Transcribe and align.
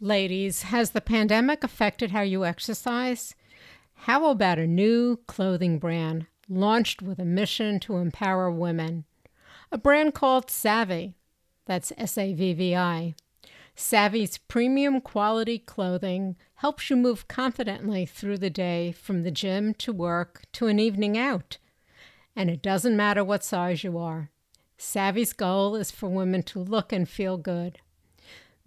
Ladies, 0.00 0.64
has 0.64 0.90
the 0.90 1.00
pandemic 1.00 1.64
affected 1.64 2.10
how 2.10 2.20
you 2.20 2.44
exercise? 2.44 3.34
How 3.94 4.28
about 4.28 4.58
a 4.58 4.66
new 4.66 5.16
clothing 5.26 5.78
brand 5.78 6.26
launched 6.50 7.00
with 7.00 7.18
a 7.18 7.24
mission 7.24 7.80
to 7.80 7.96
empower 7.96 8.50
women? 8.50 9.04
A 9.72 9.78
brand 9.78 10.12
called 10.12 10.50
Savvy. 10.50 11.14
That's 11.64 11.94
S 11.96 12.18
A 12.18 12.34
V 12.34 12.52
V 12.52 12.76
I. 12.76 13.14
Savvy's 13.74 14.36
premium 14.36 15.00
quality 15.00 15.58
clothing 15.58 16.36
helps 16.56 16.90
you 16.90 16.96
move 16.96 17.26
confidently 17.26 18.04
through 18.04 18.36
the 18.36 18.50
day 18.50 18.92
from 18.92 19.22
the 19.22 19.30
gym 19.30 19.72
to 19.74 19.94
work 19.94 20.42
to 20.52 20.66
an 20.66 20.78
evening 20.78 21.16
out. 21.16 21.56
And 22.34 22.50
it 22.50 22.60
doesn't 22.60 22.98
matter 22.98 23.24
what 23.24 23.44
size 23.44 23.82
you 23.82 23.96
are. 23.96 24.30
Savvy's 24.76 25.32
goal 25.32 25.74
is 25.74 25.90
for 25.90 26.10
women 26.10 26.42
to 26.42 26.58
look 26.58 26.92
and 26.92 27.08
feel 27.08 27.38
good. 27.38 27.78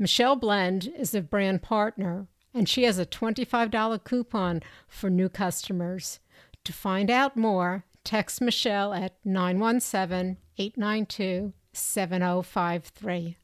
Michelle 0.01 0.37
Blend 0.37 0.89
is 0.97 1.13
a 1.13 1.21
brand 1.21 1.61
partner, 1.61 2.27
and 2.53 2.69
she 2.69 2.83
has 2.83 2.97
a 2.97 3.05
$25 3.05 4.03
coupon 4.05 4.63
for 4.87 5.09
new 5.09 5.27
customers. 5.27 6.21
To 6.63 6.71
find 6.71 7.11
out 7.11 7.35
more, 7.35 7.83
text 8.05 8.39
Michelle 8.39 8.93
at 8.93 9.17
917 9.25 10.37
892 10.57 11.51
7053. 11.73 13.35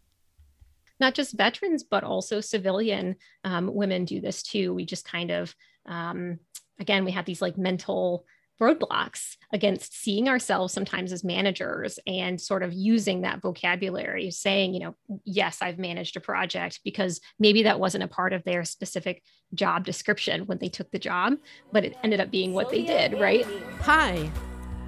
Not 0.98 1.14
just 1.14 1.36
veterans, 1.36 1.84
but 1.84 2.06
also 2.06 2.40
civilian 2.40 3.18
um, 3.44 3.74
women 3.74 4.06
do 4.06 4.22
this 4.22 4.42
too. 4.42 4.74
We 4.74 4.86
just 4.86 5.04
kind 5.04 5.32
of, 5.32 5.54
um, 5.86 6.40
again, 6.80 7.04
we 7.04 7.12
have 7.12 7.26
these 7.26 7.42
like 7.42 7.58
mental 7.58 8.26
roadblocks 8.62 9.36
against 9.52 9.94
seeing 9.94 10.30
ourselves 10.30 10.74
sometimes 10.74 11.12
as 11.12 11.24
managers 11.24 12.00
and 12.08 12.40
sort 12.40 12.64
of 12.64 12.74
using 12.74 13.22
that 13.22 13.42
vocabulary 13.42 14.32
saying 14.32 14.74
you 14.74 14.80
know 14.80 14.96
yes 15.26 15.58
i've 15.62 15.78
managed 15.78 16.16
a 16.16 16.22
project 16.22 16.80
because 16.84 17.20
maybe 17.40 17.64
that 17.64 17.80
wasn't 17.80 18.04
a 18.04 18.08
part 18.08 18.34
of 18.34 18.44
their 18.44 18.64
specific 18.64 19.22
job 19.54 19.86
description 19.86 20.46
when 20.46 20.58
they 20.58 20.70
took 20.70 20.90
the 20.92 21.00
job 21.00 21.34
but 21.72 21.84
it 21.84 21.98
ended 22.04 22.20
up 22.20 22.32
being 22.32 22.54
what 22.54 22.70
they 22.70 22.84
did 22.84 23.20
right? 23.20 23.46
Hi 23.82 24.30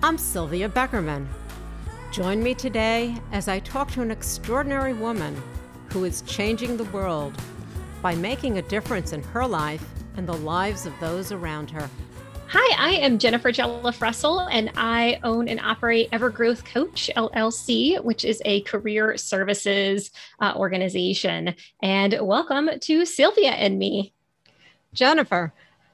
i'm 0.03 0.17
sylvia 0.17 0.69
beckerman. 0.69 1.27
Join 2.11 2.41
me 2.41 2.53
today 2.53 3.15
as 3.31 3.47
i 3.47 3.59
talk 3.59 3.91
to 3.91 4.01
an 4.01 4.11
extraordinary 4.11 4.93
woman 4.93 5.35
who 5.91 6.05
is 6.05 6.21
changing 6.21 6.77
the 6.77 6.85
world 6.85 7.33
by 8.01 8.15
making 8.15 8.57
a 8.57 8.61
difference 8.61 9.11
in 9.11 9.21
her 9.23 9.45
life 9.45 9.85
and 10.15 10.27
the 10.27 10.37
lives 10.37 10.85
of 10.85 10.93
those 10.99 11.31
around 11.31 11.69
her 11.69 11.89
Hi, 12.49 12.91
I 12.91 12.91
am 12.99 13.19
Jennifer 13.19 13.51
Jelliff 13.51 14.01
Russell, 14.01 14.39
and 14.39 14.71
I 14.77 15.19
own 15.21 15.49
and 15.49 15.59
operate 15.59 16.09
Evergrowth 16.11 16.63
Coach 16.63 17.11
LLC, 17.17 18.01
which 18.01 18.23
is 18.23 18.41
a 18.45 18.61
career 18.61 19.17
services 19.17 20.11
uh, 20.39 20.53
organization. 20.55 21.53
And 21.83 22.17
welcome 22.21 22.69
to 22.79 23.05
Sylvia 23.05 23.49
and 23.51 23.77
me. 23.77 24.13
Jennifer, 24.93 25.51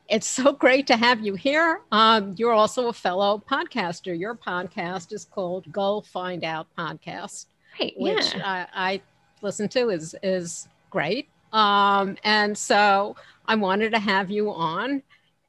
it's 0.08 0.28
so 0.28 0.54
great 0.54 0.86
to 0.88 0.96
have 0.96 1.26
you 1.26 1.34
here. 1.34 1.82
Um, 1.92 2.36
you're 2.38 2.54
also 2.54 2.88
a 2.90 2.94
fellow 2.94 3.42
podcaster. 3.50 4.18
Your 4.18 4.36
podcast 4.36 5.12
is 5.12 5.26
called 5.26 5.72
Go 5.72 6.02
Find 6.02 6.44
Out 6.44 6.68
Podcast, 6.78 7.48
right, 7.80 7.94
which 7.98 8.36
I, 8.36 8.68
I 8.76 9.02
listen 9.42 9.68
to 9.70 9.90
is 9.90 10.16
is 10.22 10.68
great. 10.92 11.30
Um, 11.52 12.16
and 12.24 12.56
so 12.56 13.16
I 13.48 13.56
wanted 13.56 13.92
to 13.94 14.00
have 14.00 14.30
you 14.30 14.52
on 14.52 15.02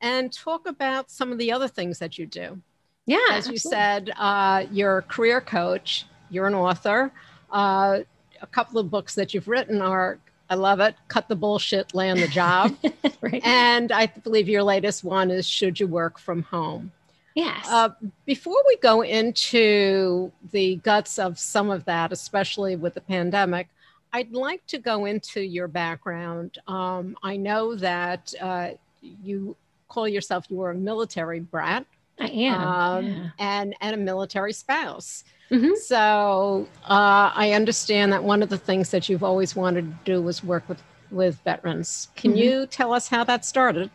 and 0.05 0.31
talk 0.31 0.69
about 0.69 1.11
some 1.11 1.33
of 1.33 1.39
the 1.39 1.51
other 1.51 1.67
things 1.67 1.99
that 1.99 2.19
you 2.19 2.27
do. 2.27 2.61
Yeah. 3.07 3.19
As 3.31 3.49
you 3.49 3.57
said, 3.57 4.13
uh, 4.19 4.67
you're 4.71 4.99
a 4.99 5.03
career 5.03 5.41
coach, 5.41 6.05
you're 6.29 6.47
an 6.47 6.55
author. 6.55 7.11
Uh, 7.51 8.01
a 8.43 8.47
couple 8.49 8.79
of 8.79 8.91
books 8.91 9.15
that 9.15 9.33
you've 9.33 9.49
written 9.49 9.81
are 9.81 10.19
I 10.51 10.57
love 10.57 10.79
it. 10.81 10.95
Cut 11.09 11.27
the 11.29 11.37
bullshit, 11.37 11.95
land 11.95 12.21
the 12.21 12.29
job. 12.29 12.77
right. 13.23 13.41
And 13.47 13.91
I 13.91 14.07
believe 14.07 14.47
your 14.47 14.63
latest 14.63 15.03
one 15.03 15.31
is 15.31 15.47
Should 15.47 15.81
You 15.81 15.87
Work 15.87 16.19
from 16.19 16.43
Home? 16.43 16.93
Yes. 17.35 17.67
Uh, 17.69 17.89
before 18.27 18.63
we 18.67 18.77
go 18.77 19.01
into 19.01 20.31
the 20.53 20.77
guts 20.77 21.19
of 21.19 21.39
some 21.39 21.71
of 21.71 21.87
that, 21.87 22.13
especially 22.13 22.77
with 22.77 22.93
the 22.93 23.01
pandemic, 23.01 23.69
I'd 24.13 24.33
like 24.33 24.67
to 24.67 24.79
go 24.79 25.07
into 25.07 25.41
your 25.41 25.67
background. 25.67 26.59
Um, 26.69 27.17
I 27.23 27.39
know 27.39 27.75
that 27.77 28.35
uh, 28.41 28.73
you 29.01 29.57
call 29.95 30.09
yourself 30.09 30.47
you 30.51 30.57
were 30.57 30.73
a 30.73 30.75
military 30.75 31.41
brat. 31.41 31.87
I 32.21 32.29
am, 32.29 32.63
um, 32.63 33.07
yeah. 33.07 33.31
and 33.39 33.75
and 33.81 33.95
a 33.95 33.99
military 33.99 34.53
spouse. 34.53 35.25
Mm-hmm. 35.51 35.75
So 35.77 36.69
uh, 36.85 37.33
I 37.35 37.53
understand 37.53 38.13
that 38.13 38.23
one 38.23 38.43
of 38.43 38.49
the 38.49 38.59
things 38.59 38.91
that 38.91 39.09
you've 39.09 39.25
always 39.25 39.55
wanted 39.57 39.87
to 39.87 39.97
do 40.05 40.23
was 40.23 40.43
work 40.45 40.69
with 40.69 40.83
with 41.11 41.41
veterans. 41.45 42.09
Can 42.17 42.33
mm-hmm. 42.33 42.39
you 42.39 42.67
tell 42.67 42.93
us 42.93 43.09
how 43.09 43.25
that 43.25 43.45
started? 43.45 43.91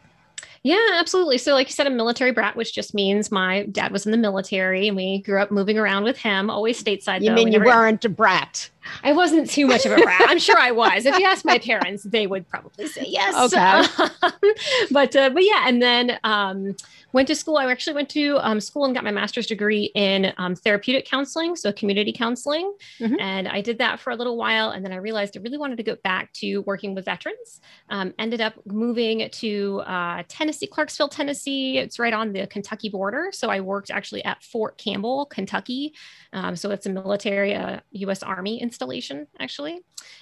Yeah, 0.63 0.87
absolutely. 0.93 1.37
So, 1.37 1.53
like 1.53 1.67
you 1.67 1.73
said, 1.73 1.87
a 1.87 1.89
military 1.89 2.31
brat, 2.31 2.55
which 2.55 2.73
just 2.73 2.93
means 2.93 3.31
my 3.31 3.63
dad 3.67 3.91
was 3.91 4.05
in 4.05 4.11
the 4.11 4.17
military 4.17 4.87
and 4.87 4.97
we 4.97 5.19
grew 5.19 5.41
up 5.41 5.51
moving 5.51 5.77
around 5.77 6.03
with 6.03 6.17
him, 6.17 6.49
always 6.49 6.81
stateside. 6.81 7.21
You 7.21 7.29
though. 7.29 7.35
mean 7.35 7.49
we 7.49 7.55
you 7.55 7.63
weren't 7.63 8.03
a 8.03 8.09
brat? 8.09 8.69
I 9.03 9.13
wasn't 9.13 9.49
too 9.49 9.67
much 9.67 9.85
of 9.85 9.91
a 9.91 9.95
brat. 9.97 10.21
I'm 10.27 10.39
sure 10.39 10.57
I 10.57 10.71
was. 10.71 11.05
If 11.05 11.17
you 11.17 11.25
ask 11.25 11.45
my 11.45 11.57
parents, 11.57 12.03
they 12.03 12.27
would 12.27 12.47
probably 12.47 12.87
say 12.87 13.05
yes. 13.07 13.35
Okay. 13.53 14.09
but 14.91 15.15
uh, 15.15 15.29
but 15.29 15.43
yeah, 15.43 15.67
and 15.67 15.81
then 15.81 16.19
um, 16.23 16.75
went 17.13 17.27
to 17.27 17.35
school. 17.35 17.57
I 17.57 17.69
actually 17.69 17.93
went 17.93 18.09
to 18.09 18.37
um, 18.39 18.59
school 18.59 18.85
and 18.85 18.93
got 18.93 19.03
my 19.03 19.11
master's 19.11 19.47
degree 19.47 19.91
in 19.95 20.33
um, 20.37 20.55
therapeutic 20.55 21.05
counseling, 21.05 21.55
so 21.55 21.71
community 21.71 22.13
counseling, 22.13 22.73
mm-hmm. 22.99 23.19
and 23.19 23.47
I 23.47 23.61
did 23.61 23.77
that 23.79 23.99
for 23.99 24.11
a 24.11 24.15
little 24.15 24.37
while, 24.37 24.71
and 24.71 24.83
then 24.83 24.91
I 24.91 24.97
realized 24.97 25.37
I 25.37 25.41
really 25.41 25.57
wanted 25.57 25.77
to 25.77 25.83
go 25.83 25.95
back 26.03 26.31
to 26.33 26.59
working 26.59 26.95
with 26.95 27.05
veterans. 27.05 27.61
Um, 27.89 28.13
ended 28.19 28.41
up 28.41 28.53
moving 28.65 29.29
to 29.29 29.81
uh, 29.85 30.23
Tennessee, 30.27 30.67
Clarksville, 30.67 31.09
Tennessee. 31.09 31.77
It's 31.77 31.99
right 31.99 32.13
on 32.13 32.33
the 32.33 32.47
Kentucky 32.47 32.89
border, 32.89 33.29
so 33.31 33.49
I 33.49 33.59
worked 33.59 33.91
actually 33.91 34.23
at 34.25 34.43
Fort 34.43 34.77
Campbell, 34.77 35.25
Kentucky. 35.25 35.93
Um, 36.33 36.55
so 36.55 36.71
it's 36.71 36.85
a 36.85 36.89
military, 36.89 37.55
uh, 37.55 37.79
U.S. 37.91 38.21
Army 38.23 38.61
installation, 38.79 39.27
actually. 39.39 39.81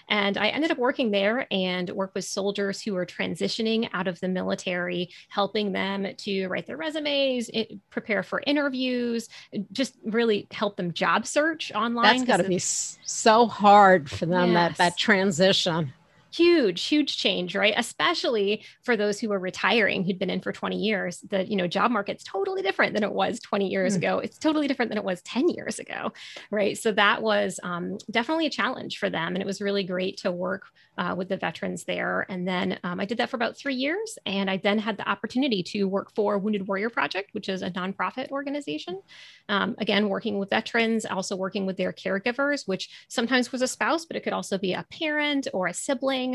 And 0.10 0.36
I 0.38 0.48
ended 0.48 0.72
up 0.72 0.80
working 0.80 1.12
there 1.12 1.46
and 1.52 1.90
work 1.92 2.12
with 2.16 2.26
soldiers 2.26 2.82
who 2.82 2.94
were 2.94 3.06
transitioning 3.06 3.88
out 3.94 4.08
of 4.08 4.20
the 4.20 4.28
military, 4.28 5.10
helping 5.30 5.72
them 5.72 6.08
to 6.18 6.48
write 6.48 6.66
their 6.66 6.78
resumes, 6.78 7.50
it, 7.54 7.72
prepare 7.92 8.24
for 8.24 8.42
interviews, 8.48 9.30
just 9.72 9.96
really 10.06 10.48
help 10.52 10.76
them 10.76 10.92
job 10.92 11.28
search 11.28 11.72
online. 11.74 12.18
That's 12.18 12.28
got 12.28 12.38
to 12.38 12.50
be 12.50 12.58
so 12.60 13.46
hard 13.46 14.10
for 14.10 14.26
them 14.26 14.54
yes. 14.54 14.78
that 14.78 14.78
that 14.78 14.98
transition 14.98 15.94
huge 16.32 16.84
huge 16.84 17.18
change 17.18 17.56
right? 17.56 17.74
Especially 17.78 18.64
for 18.84 18.96
those 18.98 19.20
who 19.20 19.32
are 19.32 19.40
retiring 19.40 20.04
who'd 20.04 20.20
been 20.20 20.30
in 20.30 20.42
for 20.42 20.52
20 20.52 20.78
years 20.78 21.20
the 21.30 21.48
you 21.48 21.56
know 21.56 21.68
job 21.68 21.92
market's 21.92 22.24
totally 22.24 22.62
different 22.62 22.94
than 22.94 23.04
it 23.04 23.12
was 23.12 23.40
20 23.40 23.68
years 23.68 23.94
mm. 23.94 23.98
ago. 23.98 24.20
It's 24.20 24.38
totally 24.38 24.68
different 24.68 24.90
than 24.90 24.98
it 24.98 25.04
was 25.04 25.22
10 25.24 25.50
years 25.50 25.80
ago 25.80 26.12
right? 26.52 26.78
So 26.78 26.92
that 26.94 27.22
was 27.22 27.60
um, 27.64 27.98
definitely 28.10 28.46
a 28.46 28.52
challenge 28.52 28.98
for 28.98 29.10
them 29.10 29.36
and 29.36 29.42
it 29.42 29.46
was 29.46 29.62
really 29.62 29.84
great 29.84 30.18
to 30.18 30.32
work 30.32 30.68
uh, 30.98 31.14
with 31.16 31.30
the 31.30 31.38
veterans 31.38 31.84
there. 31.84 32.26
And 32.30 32.48
then 32.48 32.80
um, 32.84 33.00
i 33.00 33.06
did 33.06 33.18
that 33.18 33.30
for 33.30 33.38
about 33.38 33.58
three 33.58 33.76
years 33.76 34.18
and 34.26 34.50
i 34.50 34.58
then 34.58 34.80
had 34.80 34.98
the 34.98 35.08
opportunity 35.08 35.64
to 35.64 35.86
work 35.86 36.14
for 36.16 36.38
wounded 36.38 36.68
warrior 36.68 36.90
project 36.90 37.30
which 37.34 37.50
is 37.50 37.62
a 37.62 37.72
nonprofit 37.72 38.30
organization. 38.30 39.02
Um, 39.50 39.76
again 39.78 40.10
working 40.10 40.40
with 40.40 40.50
veterans 40.50 41.06
also 41.06 41.36
working 41.36 41.66
with 41.66 41.78
their 41.78 41.94
caregivers 41.94 42.68
which 42.68 42.90
sometimes 43.08 43.52
was 43.52 43.62
a 43.62 43.68
spouse 43.68 44.06
but 44.06 44.18
it 44.18 44.24
could 44.24 44.34
also 44.34 44.58
be 44.58 44.74
a 44.74 44.86
parent 44.92 45.48
or 45.54 45.68
a 45.68 45.74
sibling 45.74 46.27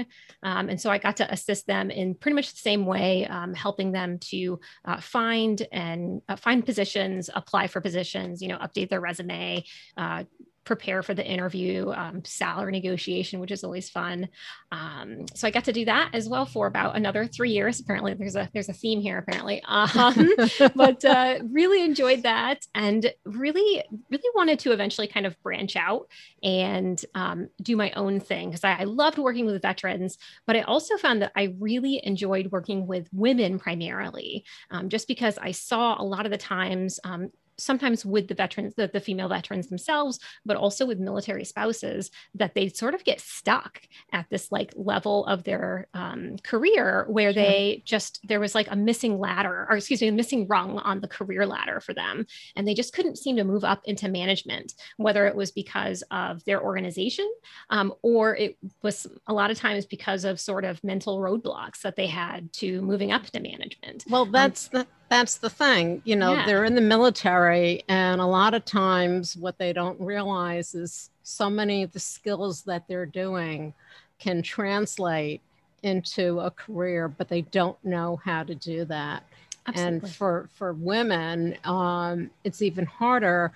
um, 0.42 0.68
and 0.68 0.80
so 0.80 0.90
I 0.90 0.98
got 0.98 1.16
to 1.18 1.32
assist 1.32 1.66
them 1.66 1.90
in 1.90 2.14
pretty 2.14 2.34
much 2.34 2.52
the 2.52 2.58
same 2.58 2.86
way, 2.86 3.26
um, 3.26 3.54
helping 3.54 3.92
them 3.92 4.18
to 4.30 4.60
uh, 4.84 5.00
find 5.00 5.66
and 5.72 6.22
uh, 6.28 6.36
find 6.36 6.64
positions, 6.64 7.30
apply 7.34 7.66
for 7.68 7.80
positions, 7.80 8.42
you 8.42 8.48
know, 8.48 8.58
update 8.58 8.88
their 8.90 9.00
resume, 9.00 9.64
uh, 9.96 10.24
prepare 10.64 11.02
for 11.02 11.14
the 11.14 11.26
interview, 11.26 11.90
um, 11.90 12.24
salary 12.24 12.72
negotiation, 12.72 13.40
which 13.40 13.50
is 13.50 13.64
always 13.64 13.90
fun. 13.90 14.28
Um, 14.70 15.26
so 15.34 15.46
I 15.46 15.50
got 15.50 15.64
to 15.64 15.72
do 15.72 15.84
that 15.86 16.10
as 16.12 16.28
well 16.28 16.46
for 16.46 16.66
about 16.66 16.96
another 16.96 17.26
three 17.26 17.50
years. 17.50 17.80
Apparently, 17.80 18.14
there's 18.14 18.36
a 18.36 18.48
there's 18.52 18.68
a 18.68 18.72
theme 18.72 19.00
here. 19.00 19.18
Apparently, 19.18 19.62
um, 19.68 20.32
but 20.74 21.04
uh, 21.04 21.38
really 21.50 21.82
enjoyed 21.82 22.22
that, 22.22 22.66
and 22.74 23.12
really 23.24 23.82
really 24.10 24.30
wanted 24.34 24.58
to 24.60 24.72
eventually 24.72 25.06
kind 25.06 25.26
of 25.26 25.40
branch 25.42 25.76
out 25.76 26.08
and 26.42 27.04
um, 27.14 27.48
do 27.60 27.76
my 27.76 27.90
own 27.92 28.20
thing 28.20 28.50
because 28.50 28.64
I, 28.64 28.80
I, 28.80 28.84
loved 28.84 29.18
working 29.18 29.46
with 29.46 29.62
veterans, 29.62 30.18
but 30.46 30.56
I 30.56 30.62
also 30.62 30.96
found 30.96 31.22
that 31.22 31.32
I 31.36 31.54
really 31.58 32.00
enjoyed 32.04 32.50
working 32.50 32.86
with 32.86 33.08
women 33.12 33.58
primarily, 33.58 34.44
um, 34.70 34.88
just 34.88 35.08
because 35.08 35.38
I 35.38 35.52
saw 35.52 36.00
a 36.00 36.04
lot 36.04 36.26
of 36.26 36.32
the 36.32 36.38
times 36.38 36.98
um, 37.04 37.30
sometimes 37.58 38.04
with 38.04 38.28
the 38.28 38.34
veterans, 38.34 38.74
the, 38.74 38.88
the 38.88 39.00
female 39.00 39.28
veterans 39.28 39.68
themselves, 39.68 40.18
but 40.44 40.56
also 40.56 40.86
with 40.86 40.98
military 40.98 41.44
spouses, 41.44 42.10
that 42.34 42.54
they 42.54 42.68
sort 42.68 42.94
of 42.94 43.04
get 43.04 43.20
stuck 43.20 43.80
at 44.12 44.26
this 44.30 44.50
like 44.50 44.72
level 44.76 45.26
of 45.26 45.44
their 45.44 45.86
um, 45.94 46.36
career 46.42 47.06
where 47.08 47.32
sure. 47.32 47.42
they 47.42 47.82
just, 47.84 48.20
there 48.28 48.40
was 48.40 48.54
like 48.54 48.70
a 48.70 48.76
missing 48.76 49.18
ladder, 49.18 49.66
or 49.68 49.76
excuse 49.76 50.00
me, 50.00 50.08
a 50.08 50.12
missing 50.12 50.46
rung 50.46 50.78
on 50.78 51.00
the 51.00 51.08
career 51.08 51.46
ladder 51.46 51.80
for 51.80 51.94
them. 51.94 52.26
And 52.56 52.66
they 52.66 52.74
just 52.74 52.92
couldn't 52.92 53.18
seem 53.18 53.36
to 53.36 53.44
move 53.44 53.64
up 53.64 53.82
into 53.84 54.08
management, 54.08 54.74
whether 54.96 55.26
it 55.26 55.36
was 55.36 55.50
because 55.50 56.02
of 56.10 56.44
their 56.44 56.62
organization 56.62 57.30
um, 57.70 57.94
or 58.02 58.36
it 58.36 58.56
was 58.82 59.06
a 59.26 59.32
lot 59.32 59.50
of 59.50 59.58
times 59.58 59.86
because 59.86 60.24
of 60.24 60.40
sort 60.40 60.64
of 60.64 60.82
mental 60.84 61.18
roadblocks 61.18 61.80
that 61.82 61.96
they 61.96 62.06
had 62.06 62.52
to 62.54 62.82
moving 62.82 63.12
up 63.12 63.24
to 63.26 63.40
management. 63.40 64.04
Well, 64.08 64.22
um, 64.22 64.32
that's 64.32 64.70
um, 64.72 64.80
the 64.80 64.86
that's 65.12 65.36
the 65.36 65.50
thing 65.50 66.00
you 66.06 66.16
know 66.16 66.32
yeah. 66.32 66.46
they're 66.46 66.64
in 66.64 66.74
the 66.74 66.80
military 66.80 67.82
and 67.86 68.18
a 68.18 68.26
lot 68.26 68.54
of 68.54 68.64
times 68.64 69.36
what 69.36 69.58
they 69.58 69.70
don't 69.70 70.00
realize 70.00 70.74
is 70.74 71.10
so 71.22 71.50
many 71.50 71.82
of 71.82 71.92
the 71.92 72.00
skills 72.00 72.62
that 72.62 72.88
they're 72.88 73.04
doing 73.04 73.74
can 74.18 74.40
translate 74.40 75.42
into 75.82 76.40
a 76.40 76.50
career 76.50 77.08
but 77.08 77.28
they 77.28 77.42
don't 77.42 77.76
know 77.84 78.18
how 78.24 78.42
to 78.42 78.54
do 78.54 78.86
that 78.86 79.22
Absolutely. 79.66 79.98
and 79.98 80.14
for 80.14 80.48
for 80.54 80.72
women 80.72 81.58
um, 81.64 82.30
it's 82.42 82.62
even 82.62 82.86
harder 82.86 83.52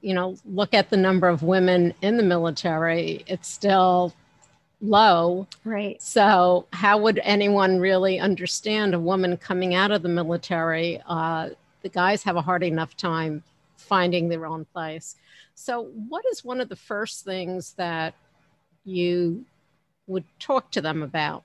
you 0.00 0.14
know 0.14 0.36
look 0.44 0.72
at 0.72 0.88
the 0.88 0.96
number 0.96 1.26
of 1.26 1.42
women 1.42 1.92
in 2.00 2.16
the 2.16 2.22
military 2.22 3.24
it's 3.26 3.48
still 3.48 4.14
low. 4.80 5.46
Right. 5.64 6.00
So, 6.02 6.66
how 6.72 6.98
would 6.98 7.20
anyone 7.22 7.78
really 7.78 8.18
understand 8.18 8.94
a 8.94 9.00
woman 9.00 9.36
coming 9.36 9.74
out 9.74 9.90
of 9.90 10.02
the 10.02 10.08
military? 10.08 11.00
Uh, 11.06 11.50
the 11.82 11.88
guys 11.88 12.22
have 12.22 12.36
a 12.36 12.42
hard 12.42 12.62
enough 12.62 12.96
time 12.96 13.42
finding 13.76 14.28
their 14.28 14.46
own 14.46 14.64
place. 14.66 15.16
So, 15.54 15.84
what 16.08 16.24
is 16.32 16.44
one 16.44 16.60
of 16.60 16.68
the 16.68 16.76
first 16.76 17.24
things 17.24 17.74
that 17.74 18.14
you 18.84 19.44
would 20.06 20.24
talk 20.38 20.70
to 20.72 20.80
them 20.80 21.02
about? 21.02 21.44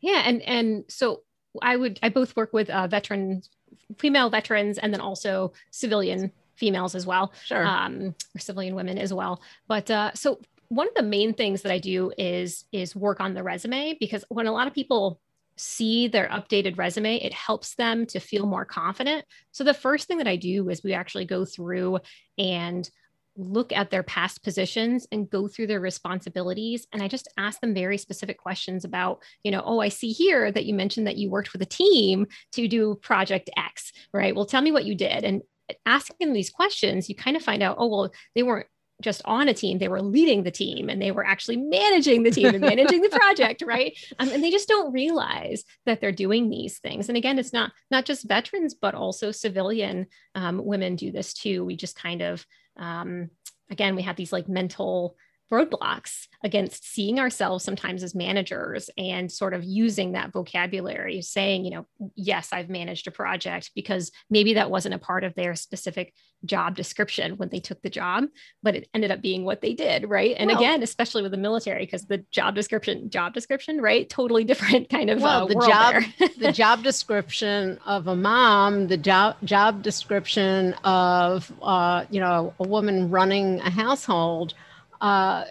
Yeah, 0.00 0.22
and 0.24 0.42
and 0.42 0.84
so 0.88 1.22
I 1.62 1.76
would 1.76 1.98
I 2.02 2.08
both 2.08 2.36
work 2.36 2.52
with 2.52 2.70
uh, 2.70 2.86
veterans, 2.86 3.50
female 3.98 4.30
veterans, 4.30 4.78
and 4.78 4.92
then 4.92 5.00
also 5.00 5.52
civilian 5.70 6.32
females 6.56 6.96
as 6.96 7.06
well, 7.06 7.32
sure, 7.44 7.64
um, 7.64 8.14
or 8.34 8.38
civilian 8.40 8.74
women 8.74 8.98
as 8.98 9.12
well. 9.12 9.40
But 9.68 9.90
uh, 9.90 10.12
so 10.14 10.40
one 10.68 10.88
of 10.88 10.94
the 10.94 11.02
main 11.02 11.34
things 11.34 11.62
that 11.62 11.72
I 11.72 11.78
do 11.78 12.12
is 12.18 12.64
is 12.72 12.94
work 12.94 13.20
on 13.20 13.34
the 13.34 13.42
resume 13.42 13.96
because 13.98 14.24
when 14.28 14.46
a 14.46 14.52
lot 14.52 14.66
of 14.66 14.74
people 14.74 15.20
see 15.56 16.08
their 16.08 16.28
updated 16.28 16.78
resume, 16.78 17.16
it 17.16 17.32
helps 17.32 17.74
them 17.74 18.06
to 18.06 18.20
feel 18.20 18.46
more 18.46 18.64
confident. 18.64 19.24
So 19.50 19.64
the 19.64 19.74
first 19.74 20.06
thing 20.06 20.18
that 20.18 20.28
I 20.28 20.36
do 20.36 20.68
is 20.68 20.84
we 20.84 20.92
actually 20.92 21.24
go 21.24 21.44
through 21.44 21.98
and 22.36 22.88
look 23.36 23.72
at 23.72 23.90
their 23.90 24.02
past 24.02 24.42
positions 24.42 25.06
and 25.12 25.30
go 25.30 25.46
through 25.46 25.68
their 25.68 25.80
responsibilities. 25.80 26.86
And 26.92 27.02
i 27.02 27.08
just 27.08 27.28
ask 27.38 27.60
them 27.60 27.72
very 27.72 27.96
specific 27.96 28.36
questions 28.36 28.84
about 28.84 29.22
you 29.44 29.52
know 29.52 29.62
oh 29.64 29.78
i 29.78 29.88
see 29.88 30.10
here 30.10 30.50
that 30.50 30.64
you 30.64 30.74
mentioned 30.74 31.06
that 31.06 31.16
you 31.16 31.30
worked 31.30 31.52
with 31.52 31.62
a 31.62 31.66
team 31.66 32.26
to 32.52 32.66
do 32.66 32.96
project 32.96 33.48
x 33.56 33.92
right? 34.12 34.34
Well 34.34 34.44
tell 34.44 34.60
me 34.60 34.72
what 34.72 34.84
you 34.84 34.96
did. 34.96 35.24
And 35.24 35.42
asking 35.86 36.32
these 36.32 36.50
questions 36.50 37.08
you 37.08 37.14
kind 37.14 37.36
of 37.36 37.42
find 37.42 37.62
out 37.62 37.76
oh 37.78 37.86
well 37.86 38.10
they 38.34 38.42
weren't 38.42 38.66
just 39.00 39.22
on 39.24 39.48
a 39.48 39.54
team 39.54 39.78
they 39.78 39.88
were 39.88 40.02
leading 40.02 40.42
the 40.42 40.50
team 40.50 40.88
and 40.88 41.00
they 41.00 41.10
were 41.10 41.24
actually 41.24 41.56
managing 41.56 42.22
the 42.22 42.30
team 42.30 42.48
and 42.48 42.60
managing 42.60 43.00
the 43.00 43.08
project 43.08 43.62
right? 43.66 43.96
Um, 44.18 44.28
and 44.30 44.42
they 44.42 44.50
just 44.50 44.68
don't 44.68 44.92
realize 44.92 45.64
that 45.86 46.00
they're 46.00 46.12
doing 46.12 46.48
these 46.48 46.78
things. 46.78 47.08
And 47.08 47.16
again 47.16 47.38
it's 47.38 47.52
not 47.52 47.72
not 47.90 48.04
just 48.04 48.28
veterans 48.28 48.74
but 48.74 48.94
also 48.94 49.30
civilian 49.30 50.06
um, 50.34 50.64
women 50.64 50.96
do 50.96 51.12
this 51.12 51.32
too. 51.32 51.64
We 51.64 51.76
just 51.76 51.96
kind 51.96 52.22
of 52.22 52.44
um, 52.76 53.30
again 53.70 53.94
we 53.96 54.02
have 54.02 54.16
these 54.16 54.32
like 54.32 54.48
mental 54.48 55.16
roadblocks 55.52 56.26
against 56.44 56.86
seeing 56.86 57.18
ourselves 57.18 57.64
sometimes 57.64 58.02
as 58.02 58.14
managers 58.14 58.90
and 58.96 59.30
sort 59.30 59.54
of 59.54 59.64
using 59.64 60.12
that 60.12 60.32
vocabulary 60.32 61.22
saying 61.22 61.64
you 61.64 61.70
know 61.70 61.86
yes 62.14 62.50
i've 62.52 62.68
managed 62.68 63.06
a 63.06 63.10
project 63.10 63.70
because 63.74 64.10
maybe 64.30 64.54
that 64.54 64.70
wasn't 64.70 64.94
a 64.94 64.98
part 64.98 65.24
of 65.24 65.34
their 65.34 65.54
specific 65.54 66.12
job 66.44 66.76
description 66.76 67.36
when 67.36 67.48
they 67.48 67.58
took 67.58 67.80
the 67.82 67.90
job 67.90 68.24
but 68.62 68.76
it 68.76 68.88
ended 68.94 69.10
up 69.10 69.20
being 69.20 69.44
what 69.44 69.60
they 69.60 69.74
did 69.74 70.08
right? 70.08 70.36
And 70.38 70.48
well, 70.48 70.58
again 70.58 70.82
especially 70.82 71.22
with 71.22 71.32
the 71.32 71.38
military 71.38 71.84
because 71.84 72.06
the 72.06 72.24
job 72.30 72.54
description 72.54 73.10
job 73.10 73.34
description 73.34 73.80
right? 73.80 74.08
Totally 74.08 74.44
different 74.44 74.88
kind 74.90 75.10
of 75.10 75.20
well, 75.20 75.44
uh, 75.44 75.46
the 75.46 75.66
job 75.66 76.02
the 76.38 76.52
job 76.52 76.82
description 76.82 77.78
of 77.86 78.06
a 78.06 78.16
mom 78.16 78.86
the 78.86 78.96
job 78.96 79.36
job 79.44 79.82
description 79.82 80.74
of 80.84 81.52
uh, 81.62 82.04
you 82.10 82.20
know 82.20 82.54
a 82.60 82.68
woman 82.68 83.10
running 83.10 83.60
a 83.60 83.70
household 83.70 84.54
uh, 85.00 85.44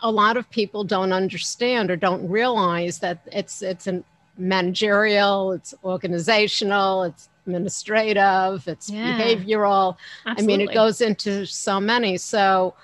a 0.00 0.10
lot 0.10 0.36
of 0.36 0.48
people 0.50 0.84
don't 0.84 1.12
understand 1.12 1.90
or 1.90 1.96
don't 1.96 2.28
realize 2.28 2.98
that 3.00 3.20
it's 3.32 3.62
it's 3.62 3.86
a 3.86 4.02
managerial, 4.36 5.52
it's 5.52 5.74
organizational, 5.84 7.04
it's 7.04 7.28
administrative, 7.46 8.66
it's 8.66 8.90
yeah. 8.90 9.18
behavioral. 9.18 9.96
Absolutely. 10.26 10.54
I 10.54 10.56
mean, 10.56 10.68
it 10.68 10.74
goes 10.74 11.00
into 11.00 11.46
so 11.46 11.80
many. 11.80 12.16
So, 12.16 12.74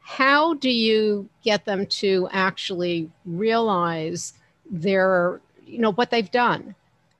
how 0.00 0.54
do 0.54 0.70
you 0.70 1.28
get 1.42 1.64
them 1.64 1.86
to 1.86 2.28
actually 2.32 3.10
realize 3.24 4.34
their, 4.70 5.40
you 5.66 5.78
know, 5.78 5.92
what 5.92 6.10
they've 6.10 6.30
done? 6.30 6.74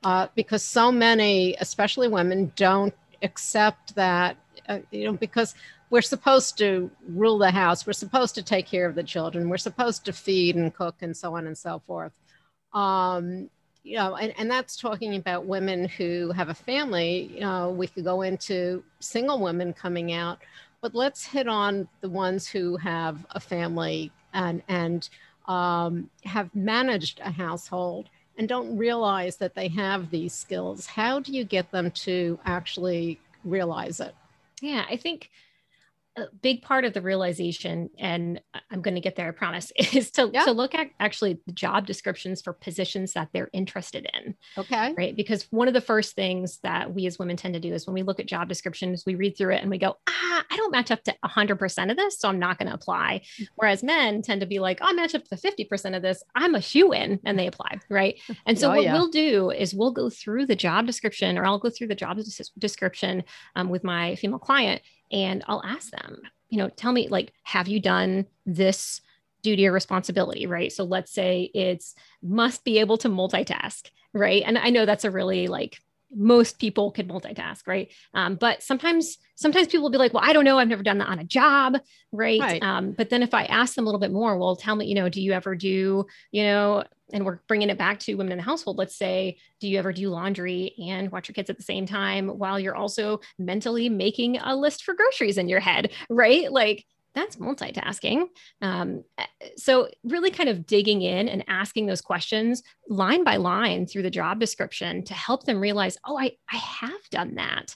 Uh, 0.04 0.28
because 0.34 0.62
so 0.62 0.90
many, 0.90 1.56
especially 1.60 2.08
women, 2.08 2.52
don't 2.56 2.94
accept 3.22 3.94
that, 3.94 4.36
uh, 4.68 4.78
you 4.90 5.04
know, 5.04 5.12
because 5.12 5.54
we're 5.92 6.00
supposed 6.00 6.56
to 6.56 6.90
rule 7.06 7.36
the 7.36 7.50
house. 7.50 7.86
We're 7.86 7.92
supposed 7.92 8.34
to 8.36 8.42
take 8.42 8.66
care 8.66 8.86
of 8.86 8.94
the 8.94 9.02
children. 9.02 9.50
We're 9.50 9.58
supposed 9.58 10.06
to 10.06 10.12
feed 10.14 10.56
and 10.56 10.74
cook 10.74 10.94
and 11.02 11.14
so 11.14 11.36
on 11.36 11.46
and 11.46 11.56
so 11.56 11.82
forth. 11.86 12.12
Um, 12.72 13.50
you 13.82 13.98
know, 13.98 14.16
and, 14.16 14.32
and 14.38 14.50
that's 14.50 14.78
talking 14.78 15.16
about 15.16 15.44
women 15.44 15.86
who 15.86 16.32
have 16.32 16.48
a 16.48 16.54
family. 16.54 17.30
You 17.34 17.40
know, 17.40 17.70
we 17.70 17.88
could 17.88 18.04
go 18.04 18.22
into 18.22 18.82
single 19.00 19.38
women 19.38 19.74
coming 19.74 20.14
out, 20.14 20.38
but 20.80 20.94
let's 20.94 21.26
hit 21.26 21.46
on 21.46 21.86
the 22.00 22.08
ones 22.08 22.48
who 22.48 22.78
have 22.78 23.26
a 23.32 23.40
family 23.40 24.10
and 24.32 24.62
and 24.68 25.10
um, 25.46 26.08
have 26.24 26.54
managed 26.54 27.20
a 27.20 27.30
household 27.30 28.08
and 28.38 28.48
don't 28.48 28.78
realize 28.78 29.36
that 29.36 29.54
they 29.54 29.68
have 29.68 30.10
these 30.10 30.32
skills. 30.32 30.86
How 30.86 31.20
do 31.20 31.32
you 31.32 31.44
get 31.44 31.70
them 31.70 31.90
to 31.90 32.38
actually 32.46 33.20
realize 33.44 34.00
it? 34.00 34.14
Yeah, 34.62 34.86
I 34.88 34.96
think 34.96 35.28
a 36.16 36.26
big 36.42 36.62
part 36.62 36.84
of 36.84 36.92
the 36.92 37.00
realization, 37.00 37.88
and 37.98 38.40
I'm 38.70 38.82
going 38.82 38.94
to 38.94 39.00
get 39.00 39.16
there, 39.16 39.28
I 39.28 39.30
promise, 39.30 39.72
is 39.76 40.10
to, 40.12 40.30
yeah. 40.32 40.44
to 40.44 40.52
look 40.52 40.74
at 40.74 40.90
actually 41.00 41.40
the 41.46 41.52
job 41.52 41.86
descriptions 41.86 42.42
for 42.42 42.52
positions 42.52 43.14
that 43.14 43.28
they're 43.32 43.50
interested 43.52 44.08
in. 44.14 44.34
Okay. 44.58 44.94
Right. 44.96 45.16
Because 45.16 45.46
one 45.50 45.68
of 45.68 45.74
the 45.74 45.80
first 45.80 46.14
things 46.14 46.58
that 46.62 46.92
we 46.92 47.06
as 47.06 47.18
women 47.18 47.36
tend 47.36 47.54
to 47.54 47.60
do 47.60 47.72
is 47.72 47.86
when 47.86 47.94
we 47.94 48.02
look 48.02 48.20
at 48.20 48.26
job 48.26 48.48
descriptions, 48.48 49.04
we 49.06 49.14
read 49.14 49.36
through 49.36 49.54
it 49.54 49.62
and 49.62 49.70
we 49.70 49.78
go, 49.78 49.96
ah, 50.08 50.44
I 50.50 50.56
don't 50.56 50.72
match 50.72 50.90
up 50.90 51.02
to 51.04 51.14
100% 51.24 51.90
of 51.90 51.96
this, 51.96 52.18
so 52.18 52.28
I'm 52.28 52.38
not 52.38 52.58
going 52.58 52.68
to 52.68 52.74
apply. 52.74 53.22
Mm. 53.40 53.48
Whereas 53.56 53.82
men 53.82 54.22
tend 54.22 54.40
to 54.42 54.46
be 54.46 54.58
like, 54.58 54.80
oh, 54.82 54.86
I 54.88 54.92
match 54.92 55.14
up 55.14 55.24
to 55.24 55.36
50% 55.36 55.96
of 55.96 56.02
this, 56.02 56.22
I'm 56.34 56.54
a 56.54 56.60
shoo 56.60 56.92
in, 56.92 57.20
and 57.24 57.38
they 57.38 57.46
apply. 57.46 57.80
Right. 57.88 58.20
And 58.44 58.58
so 58.58 58.70
oh, 58.70 58.74
what 58.74 58.82
yeah. 58.82 58.94
we'll 58.94 59.08
do 59.08 59.50
is 59.50 59.72
we'll 59.72 59.92
go 59.92 60.10
through 60.10 60.46
the 60.46 60.56
job 60.56 60.84
description, 60.84 61.38
or 61.38 61.46
I'll 61.46 61.60
go 61.60 61.70
through 61.70 61.86
the 61.86 61.94
job 61.94 62.18
description 62.58 63.22
um, 63.54 63.68
with 63.68 63.84
my 63.84 64.16
female 64.16 64.40
client 64.40 64.82
and 65.12 65.44
I'll 65.46 65.62
ask 65.64 65.90
them, 65.90 66.22
you 66.48 66.58
know, 66.58 66.68
tell 66.68 66.92
me, 66.92 67.08
like, 67.08 67.32
have 67.44 67.68
you 67.68 67.80
done 67.80 68.26
this 68.46 69.00
duty 69.42 69.66
or 69.66 69.72
responsibility, 69.72 70.46
right? 70.46 70.72
So 70.72 70.84
let's 70.84 71.12
say 71.12 71.50
it's 71.54 71.94
must 72.22 72.64
be 72.64 72.78
able 72.78 72.96
to 72.98 73.08
multitask, 73.08 73.90
right? 74.14 74.42
And 74.44 74.56
I 74.56 74.70
know 74.70 74.86
that's 74.86 75.04
a 75.04 75.10
really 75.10 75.48
like 75.48 75.78
most 76.14 76.58
people 76.58 76.90
can 76.90 77.08
multitask, 77.08 77.66
right? 77.66 77.92
Um, 78.14 78.36
but 78.36 78.62
sometimes, 78.62 79.18
sometimes 79.34 79.68
people 79.68 79.82
will 79.82 79.90
be 79.90 79.98
like, 79.98 80.12
"Well, 80.12 80.24
I 80.24 80.32
don't 80.32 80.44
know. 80.44 80.58
I've 80.58 80.68
never 80.68 80.82
done 80.82 80.98
that 80.98 81.08
on 81.08 81.18
a 81.18 81.24
job, 81.24 81.78
right?" 82.12 82.40
right. 82.40 82.62
Um, 82.62 82.92
but 82.92 83.10
then 83.10 83.22
if 83.22 83.34
I 83.34 83.44
ask 83.44 83.74
them 83.74 83.84
a 83.84 83.88
little 83.88 84.00
bit 84.00 84.12
more, 84.12 84.36
well, 84.38 84.56
tell 84.56 84.76
me, 84.76 84.86
you 84.86 84.94
know, 84.94 85.08
do 85.08 85.20
you 85.20 85.32
ever 85.32 85.54
do, 85.54 86.06
you 86.30 86.42
know, 86.44 86.84
and 87.12 87.24
we're 87.24 87.40
bringing 87.46 87.70
it 87.70 87.78
back 87.78 87.98
to 88.00 88.14
women 88.14 88.32
in 88.32 88.38
the 88.38 88.44
household. 88.44 88.78
Let's 88.78 88.96
say, 88.96 89.38
do 89.60 89.68
you 89.68 89.78
ever 89.78 89.92
do 89.92 90.08
laundry 90.08 90.74
and 90.88 91.12
watch 91.12 91.28
your 91.28 91.34
kids 91.34 91.50
at 91.50 91.56
the 91.56 91.62
same 91.62 91.86
time 91.86 92.28
while 92.28 92.58
you're 92.58 92.76
also 92.76 93.20
mentally 93.38 93.88
making 93.88 94.38
a 94.38 94.56
list 94.56 94.82
for 94.82 94.94
groceries 94.94 95.38
in 95.38 95.48
your 95.48 95.60
head, 95.60 95.92
right? 96.08 96.50
Like 96.50 96.84
that's 97.14 97.36
multitasking. 97.36 98.26
Um, 98.60 99.04
so, 99.56 99.88
really 100.04 100.30
kind 100.30 100.48
of 100.48 100.66
digging 100.66 101.02
in 101.02 101.28
and 101.28 101.44
asking 101.48 101.86
those 101.86 102.00
questions 102.00 102.62
line 102.88 103.24
by 103.24 103.36
line 103.36 103.86
through 103.86 104.02
the 104.02 104.10
job 104.10 104.40
description 104.40 105.04
to 105.04 105.14
help 105.14 105.44
them 105.44 105.60
realize, 105.60 105.98
oh, 106.04 106.18
I, 106.18 106.32
I 106.50 106.56
have 106.56 107.10
done 107.10 107.34
that. 107.36 107.74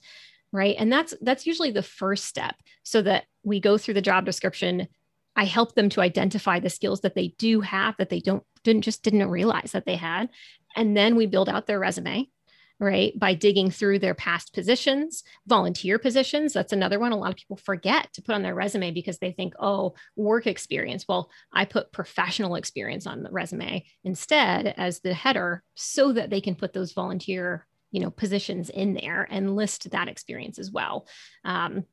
Right. 0.52 0.76
And 0.78 0.90
that's 0.90 1.12
that's 1.20 1.46
usually 1.46 1.70
the 1.70 1.82
first 1.82 2.24
step 2.24 2.54
so 2.82 3.02
that 3.02 3.24
we 3.42 3.60
go 3.60 3.76
through 3.76 3.94
the 3.94 4.02
job 4.02 4.24
description. 4.24 4.88
I 5.34 5.44
help 5.44 5.74
them 5.74 5.90
to 5.90 6.00
identify 6.00 6.60
the 6.60 6.70
skills 6.70 7.02
that 7.02 7.14
they 7.14 7.34
do 7.36 7.60
have 7.60 7.96
that 7.98 8.08
they 8.08 8.20
don't 8.20 8.42
didn't 8.64 8.82
just 8.82 9.02
didn't 9.02 9.28
realize 9.28 9.72
that 9.72 9.84
they 9.84 9.96
had. 9.96 10.30
And 10.74 10.96
then 10.96 11.16
we 11.16 11.26
build 11.26 11.48
out 11.48 11.66
their 11.66 11.78
resume 11.78 12.30
right? 12.78 13.18
By 13.18 13.34
digging 13.34 13.70
through 13.70 14.00
their 14.00 14.14
past 14.14 14.52
positions, 14.52 15.22
volunteer 15.46 15.98
positions. 15.98 16.52
That's 16.52 16.72
another 16.72 16.98
one 16.98 17.12
a 17.12 17.16
lot 17.16 17.30
of 17.30 17.36
people 17.36 17.56
forget 17.56 18.12
to 18.12 18.22
put 18.22 18.34
on 18.34 18.42
their 18.42 18.54
resume 18.54 18.90
because 18.90 19.18
they 19.18 19.32
think, 19.32 19.54
oh, 19.58 19.94
work 20.14 20.46
experience. 20.46 21.06
Well, 21.08 21.30
I 21.52 21.64
put 21.64 21.92
professional 21.92 22.56
experience 22.56 23.06
on 23.06 23.22
the 23.22 23.30
resume 23.30 23.84
instead 24.04 24.74
as 24.76 25.00
the 25.00 25.14
header 25.14 25.62
so 25.74 26.12
that 26.12 26.30
they 26.30 26.40
can 26.40 26.54
put 26.54 26.72
those 26.72 26.92
volunteer 26.92 27.66
you 27.92 28.00
know 28.00 28.10
positions 28.10 28.68
in 28.68 28.94
there 28.94 29.26
and 29.30 29.56
list 29.56 29.90
that 29.90 30.08
experience 30.08 30.58
as 30.58 30.70
well 30.70 31.06
um, 31.44 31.84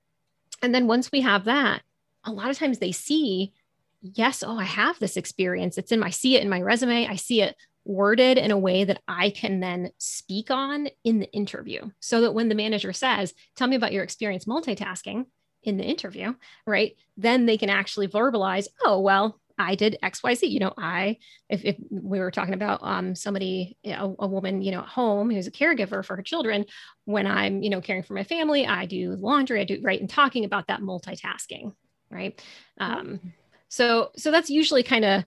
and 0.61 0.73
then 0.73 0.87
once 0.87 1.11
we 1.11 1.21
have 1.21 1.45
that 1.45 1.81
a 2.25 2.31
lot 2.31 2.49
of 2.49 2.57
times 2.57 2.79
they 2.79 2.91
see 2.91 3.53
yes 4.01 4.43
oh 4.43 4.57
i 4.57 4.63
have 4.63 4.97
this 4.99 5.15
experience 5.15 5.77
it's 5.77 5.91
in 5.91 5.99
my 5.99 6.09
see 6.09 6.35
it 6.35 6.41
in 6.41 6.49
my 6.49 6.61
resume 6.61 7.07
i 7.07 7.15
see 7.15 7.41
it 7.41 7.55
worded 7.85 8.37
in 8.37 8.51
a 8.51 8.57
way 8.57 8.83
that 8.83 9.01
I 9.07 9.29
can 9.29 9.59
then 9.59 9.91
speak 9.97 10.51
on 10.51 10.87
in 11.03 11.19
the 11.19 11.31
interview 11.31 11.89
so 11.99 12.21
that 12.21 12.33
when 12.33 12.49
the 12.49 12.55
manager 12.55 12.93
says, 12.93 13.33
Tell 13.55 13.67
me 13.67 13.75
about 13.75 13.93
your 13.93 14.03
experience 14.03 14.45
multitasking 14.45 15.25
in 15.63 15.77
the 15.77 15.83
interview, 15.83 16.33
right? 16.65 16.95
Then 17.17 17.45
they 17.45 17.57
can 17.57 17.69
actually 17.69 18.07
verbalize, 18.07 18.67
Oh, 18.83 18.99
well, 18.99 19.39
I 19.57 19.75
did 19.75 19.97
XYZ. 20.03 20.49
You 20.49 20.59
know, 20.59 20.73
I, 20.77 21.17
if, 21.49 21.63
if 21.63 21.77
we 21.89 22.19
were 22.19 22.31
talking 22.31 22.53
about 22.53 22.79
um, 22.81 23.15
somebody, 23.15 23.77
know, 23.83 24.15
a 24.19 24.27
woman, 24.27 24.61
you 24.61 24.71
know, 24.71 24.79
at 24.79 24.87
home 24.87 25.29
who's 25.29 25.47
a 25.47 25.51
caregiver 25.51 26.03
for 26.03 26.15
her 26.15 26.23
children, 26.23 26.65
when 27.05 27.27
I'm, 27.27 27.61
you 27.61 27.69
know, 27.69 27.81
caring 27.81 28.03
for 28.03 28.13
my 28.13 28.23
family, 28.23 28.65
I 28.65 28.85
do 28.85 29.15
laundry, 29.15 29.61
I 29.61 29.65
do, 29.65 29.79
right. 29.81 29.99
And 29.99 30.09
talking 30.09 30.45
about 30.45 30.67
that 30.67 30.81
multitasking, 30.81 31.73
right. 32.09 32.41
Um, 32.79 33.33
so, 33.69 34.11
so 34.15 34.31
that's 34.31 34.49
usually 34.49 34.83
kind 34.83 35.05
of 35.05 35.23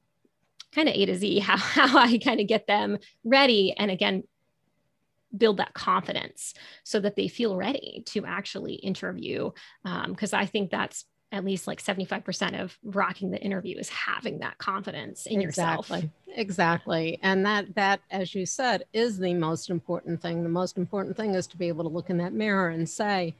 kind 0.76 0.88
of 0.88 0.94
A 0.94 1.06
to 1.06 1.16
Z, 1.16 1.38
how, 1.40 1.56
how 1.56 1.98
I 1.98 2.18
kind 2.18 2.40
of 2.40 2.46
get 2.46 2.68
them 2.68 2.98
ready. 3.24 3.74
And 3.76 3.90
again, 3.90 4.22
build 5.36 5.56
that 5.56 5.74
confidence 5.74 6.54
so 6.84 7.00
that 7.00 7.16
they 7.16 7.26
feel 7.26 7.56
ready 7.56 8.04
to 8.06 8.24
actually 8.24 8.74
interview. 8.74 9.50
Because 9.82 10.32
um, 10.32 10.40
I 10.40 10.46
think 10.46 10.70
that's 10.70 11.04
at 11.32 11.44
least 11.44 11.66
like 11.66 11.82
75% 11.82 12.62
of 12.62 12.78
rocking 12.84 13.30
the 13.30 13.40
interview 13.42 13.76
is 13.76 13.88
having 13.88 14.38
that 14.38 14.58
confidence 14.58 15.26
in 15.26 15.40
exactly. 15.42 15.96
yourself. 15.96 16.12
Exactly. 16.28 17.18
And 17.22 17.44
that 17.44 17.74
that 17.74 18.00
as 18.10 18.34
you 18.34 18.46
said 18.46 18.84
is 18.92 19.18
the 19.18 19.34
most 19.34 19.68
important 19.68 20.22
thing. 20.22 20.44
The 20.44 20.48
most 20.48 20.78
important 20.78 21.16
thing 21.16 21.34
is 21.34 21.48
to 21.48 21.56
be 21.56 21.66
able 21.68 21.82
to 21.84 21.90
look 21.90 22.10
in 22.10 22.18
that 22.18 22.32
mirror 22.32 22.68
and 22.68 22.88
say, 22.88 23.34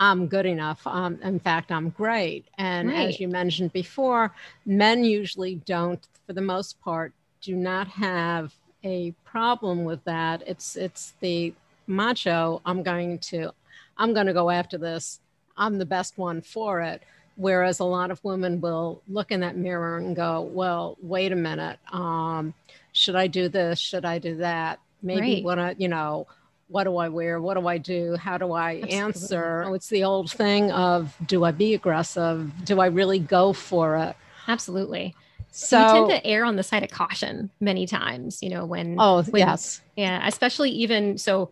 I'm 0.00 0.28
good 0.28 0.46
enough. 0.46 0.86
Um, 0.86 1.18
in 1.22 1.40
fact, 1.40 1.72
I'm 1.72 1.90
great. 1.90 2.48
And 2.56 2.88
right. 2.88 3.08
as 3.08 3.20
you 3.20 3.28
mentioned 3.28 3.72
before, 3.72 4.34
men 4.64 5.04
usually 5.04 5.56
don't, 5.56 6.06
for 6.28 6.34
the 6.34 6.42
most 6.42 6.78
part, 6.82 7.14
do 7.40 7.56
not 7.56 7.88
have 7.88 8.52
a 8.84 9.12
problem 9.24 9.84
with 9.84 10.04
that. 10.04 10.42
It's 10.46 10.76
it's 10.76 11.14
the 11.20 11.54
macho. 11.86 12.60
I'm 12.66 12.82
going 12.82 13.18
to, 13.30 13.52
I'm 13.96 14.12
going 14.12 14.26
to 14.26 14.34
go 14.34 14.50
after 14.50 14.76
this. 14.76 15.20
I'm 15.56 15.78
the 15.78 15.86
best 15.86 16.18
one 16.18 16.42
for 16.42 16.82
it. 16.82 17.02
Whereas 17.36 17.78
a 17.78 17.84
lot 17.84 18.10
of 18.10 18.22
women 18.22 18.60
will 18.60 19.00
look 19.08 19.32
in 19.32 19.40
that 19.40 19.56
mirror 19.56 19.96
and 19.96 20.14
go, 20.14 20.42
well, 20.42 20.98
wait 21.00 21.32
a 21.32 21.36
minute. 21.36 21.78
Um, 21.92 22.52
should 22.92 23.16
I 23.16 23.26
do 23.26 23.48
this? 23.48 23.78
Should 23.78 24.04
I 24.04 24.18
do 24.18 24.36
that? 24.36 24.80
Maybe 25.02 25.36
right. 25.36 25.44
what 25.44 25.58
I, 25.58 25.76
you 25.78 25.88
know, 25.88 26.26
what 26.66 26.84
do 26.84 26.96
I 26.98 27.08
wear? 27.08 27.40
What 27.40 27.54
do 27.54 27.66
I 27.66 27.78
do? 27.78 28.16
How 28.16 28.36
do 28.36 28.52
I 28.52 28.82
Absolutely. 28.82 28.98
answer? 28.98 29.64
Oh, 29.66 29.72
it's 29.72 29.88
the 29.88 30.04
old 30.04 30.30
thing 30.30 30.70
of 30.72 31.16
do 31.26 31.44
I 31.44 31.52
be 31.52 31.72
aggressive? 31.72 32.52
Do 32.66 32.80
I 32.80 32.86
really 32.88 33.18
go 33.18 33.54
for 33.54 33.96
it? 33.96 34.16
Absolutely. 34.46 35.14
So 35.58 36.04
we 36.04 36.10
tend 36.10 36.22
to 36.22 36.26
err 36.30 36.44
on 36.44 36.56
the 36.56 36.62
side 36.62 36.84
of 36.84 36.90
caution 36.90 37.50
many 37.60 37.86
times, 37.86 38.42
you 38.42 38.50
know, 38.50 38.64
when 38.64 38.96
oh 38.98 39.22
when, 39.22 39.40
yes, 39.40 39.80
yeah, 39.96 40.26
especially 40.26 40.70
even 40.70 41.18
so. 41.18 41.50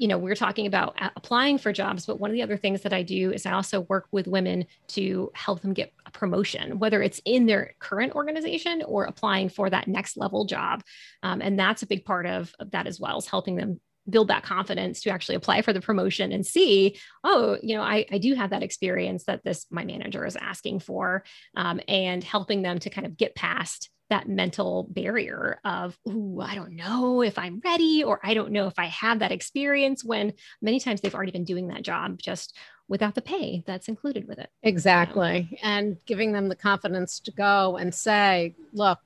You 0.00 0.06
know, 0.06 0.16
we're 0.16 0.36
talking 0.36 0.68
about 0.68 0.96
applying 1.16 1.58
for 1.58 1.72
jobs, 1.72 2.06
but 2.06 2.20
one 2.20 2.30
of 2.30 2.34
the 2.34 2.42
other 2.42 2.56
things 2.56 2.82
that 2.82 2.92
I 2.92 3.02
do 3.02 3.32
is 3.32 3.44
I 3.44 3.50
also 3.50 3.80
work 3.80 4.06
with 4.12 4.28
women 4.28 4.66
to 4.94 5.32
help 5.34 5.60
them 5.60 5.72
get 5.72 5.92
a 6.06 6.12
promotion, 6.12 6.78
whether 6.78 7.02
it's 7.02 7.20
in 7.24 7.46
their 7.46 7.74
current 7.80 8.14
organization 8.14 8.84
or 8.86 9.06
applying 9.06 9.48
for 9.48 9.68
that 9.68 9.88
next 9.88 10.16
level 10.16 10.44
job. 10.44 10.84
Um, 11.24 11.42
and 11.42 11.58
that's 11.58 11.82
a 11.82 11.86
big 11.88 12.04
part 12.04 12.26
of, 12.26 12.54
of 12.60 12.70
that 12.70 12.86
as 12.86 13.00
well, 13.00 13.18
is 13.18 13.26
helping 13.26 13.56
them 13.56 13.80
build 14.08 14.28
that 14.28 14.42
confidence 14.42 15.02
to 15.02 15.10
actually 15.10 15.34
apply 15.34 15.62
for 15.62 15.72
the 15.72 15.80
promotion 15.80 16.32
and 16.32 16.46
see, 16.46 16.98
oh, 17.24 17.58
you 17.62 17.76
know, 17.76 17.82
I, 17.82 18.06
I 18.10 18.18
do 18.18 18.34
have 18.34 18.50
that 18.50 18.62
experience 18.62 19.24
that 19.24 19.44
this 19.44 19.66
my 19.70 19.84
manager 19.84 20.24
is 20.24 20.36
asking 20.36 20.80
for, 20.80 21.24
um, 21.56 21.80
and 21.88 22.24
helping 22.24 22.62
them 22.62 22.78
to 22.80 22.90
kind 22.90 23.06
of 23.06 23.16
get 23.16 23.34
past 23.34 23.90
that 24.10 24.26
mental 24.26 24.88
barrier 24.90 25.60
of, 25.64 25.98
ooh, 26.08 26.40
I 26.40 26.54
don't 26.54 26.76
know 26.76 27.20
if 27.22 27.38
I'm 27.38 27.60
ready, 27.62 28.02
or 28.02 28.18
I 28.22 28.32
don't 28.32 28.52
know 28.52 28.66
if 28.66 28.78
I 28.78 28.86
have 28.86 29.18
that 29.18 29.32
experience 29.32 30.02
when 30.02 30.32
many 30.62 30.80
times 30.80 31.02
they've 31.02 31.14
already 31.14 31.32
been 31.32 31.44
doing 31.44 31.68
that 31.68 31.82
job 31.82 32.18
just 32.18 32.56
without 32.88 33.14
the 33.14 33.20
pay 33.20 33.62
that's 33.66 33.88
included 33.88 34.26
with 34.26 34.38
it. 34.38 34.48
Exactly. 34.62 35.48
You 35.50 35.56
know? 35.56 35.62
And 35.62 35.96
giving 36.06 36.32
them 36.32 36.48
the 36.48 36.56
confidence 36.56 37.20
to 37.20 37.32
go 37.32 37.76
and 37.76 37.94
say, 37.94 38.56
look, 38.72 38.98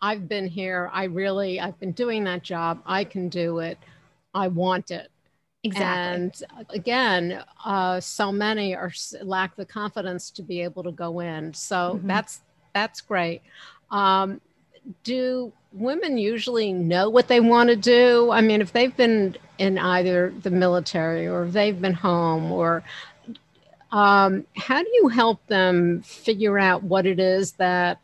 I've 0.00 0.28
been 0.28 0.46
here. 0.46 0.90
I 0.92 1.04
really, 1.04 1.58
I've 1.58 1.80
been 1.80 1.92
doing 1.92 2.22
that 2.24 2.44
job. 2.44 2.82
I 2.86 3.02
can 3.02 3.28
do 3.28 3.58
it. 3.58 3.78
I 4.34 4.48
want 4.48 4.90
it. 4.90 5.10
Exactly. 5.64 6.14
And 6.14 6.42
again, 6.68 7.42
uh, 7.64 7.98
so 7.98 8.30
many 8.30 8.74
are 8.74 8.92
lack 9.22 9.56
the 9.56 9.64
confidence 9.64 10.30
to 10.32 10.42
be 10.42 10.60
able 10.60 10.82
to 10.82 10.92
go 10.92 11.20
in. 11.20 11.54
So 11.54 11.94
mm-hmm. 11.94 12.06
that's 12.06 12.40
that's 12.74 13.00
great. 13.00 13.40
Um, 13.90 14.40
do 15.04 15.52
women 15.72 16.18
usually 16.18 16.72
know 16.72 17.08
what 17.08 17.28
they 17.28 17.40
want 17.40 17.70
to 17.70 17.76
do? 17.76 18.30
I 18.30 18.42
mean, 18.42 18.60
if 18.60 18.72
they've 18.72 18.94
been 18.94 19.36
in 19.56 19.78
either 19.78 20.34
the 20.42 20.50
military 20.50 21.26
or 21.26 21.46
they've 21.46 21.80
been 21.80 21.94
home, 21.94 22.52
or 22.52 22.84
um, 23.90 24.44
how 24.56 24.82
do 24.82 24.90
you 24.92 25.08
help 25.08 25.46
them 25.46 26.02
figure 26.02 26.58
out 26.58 26.82
what 26.82 27.06
it 27.06 27.18
is 27.18 27.52
that 27.52 28.00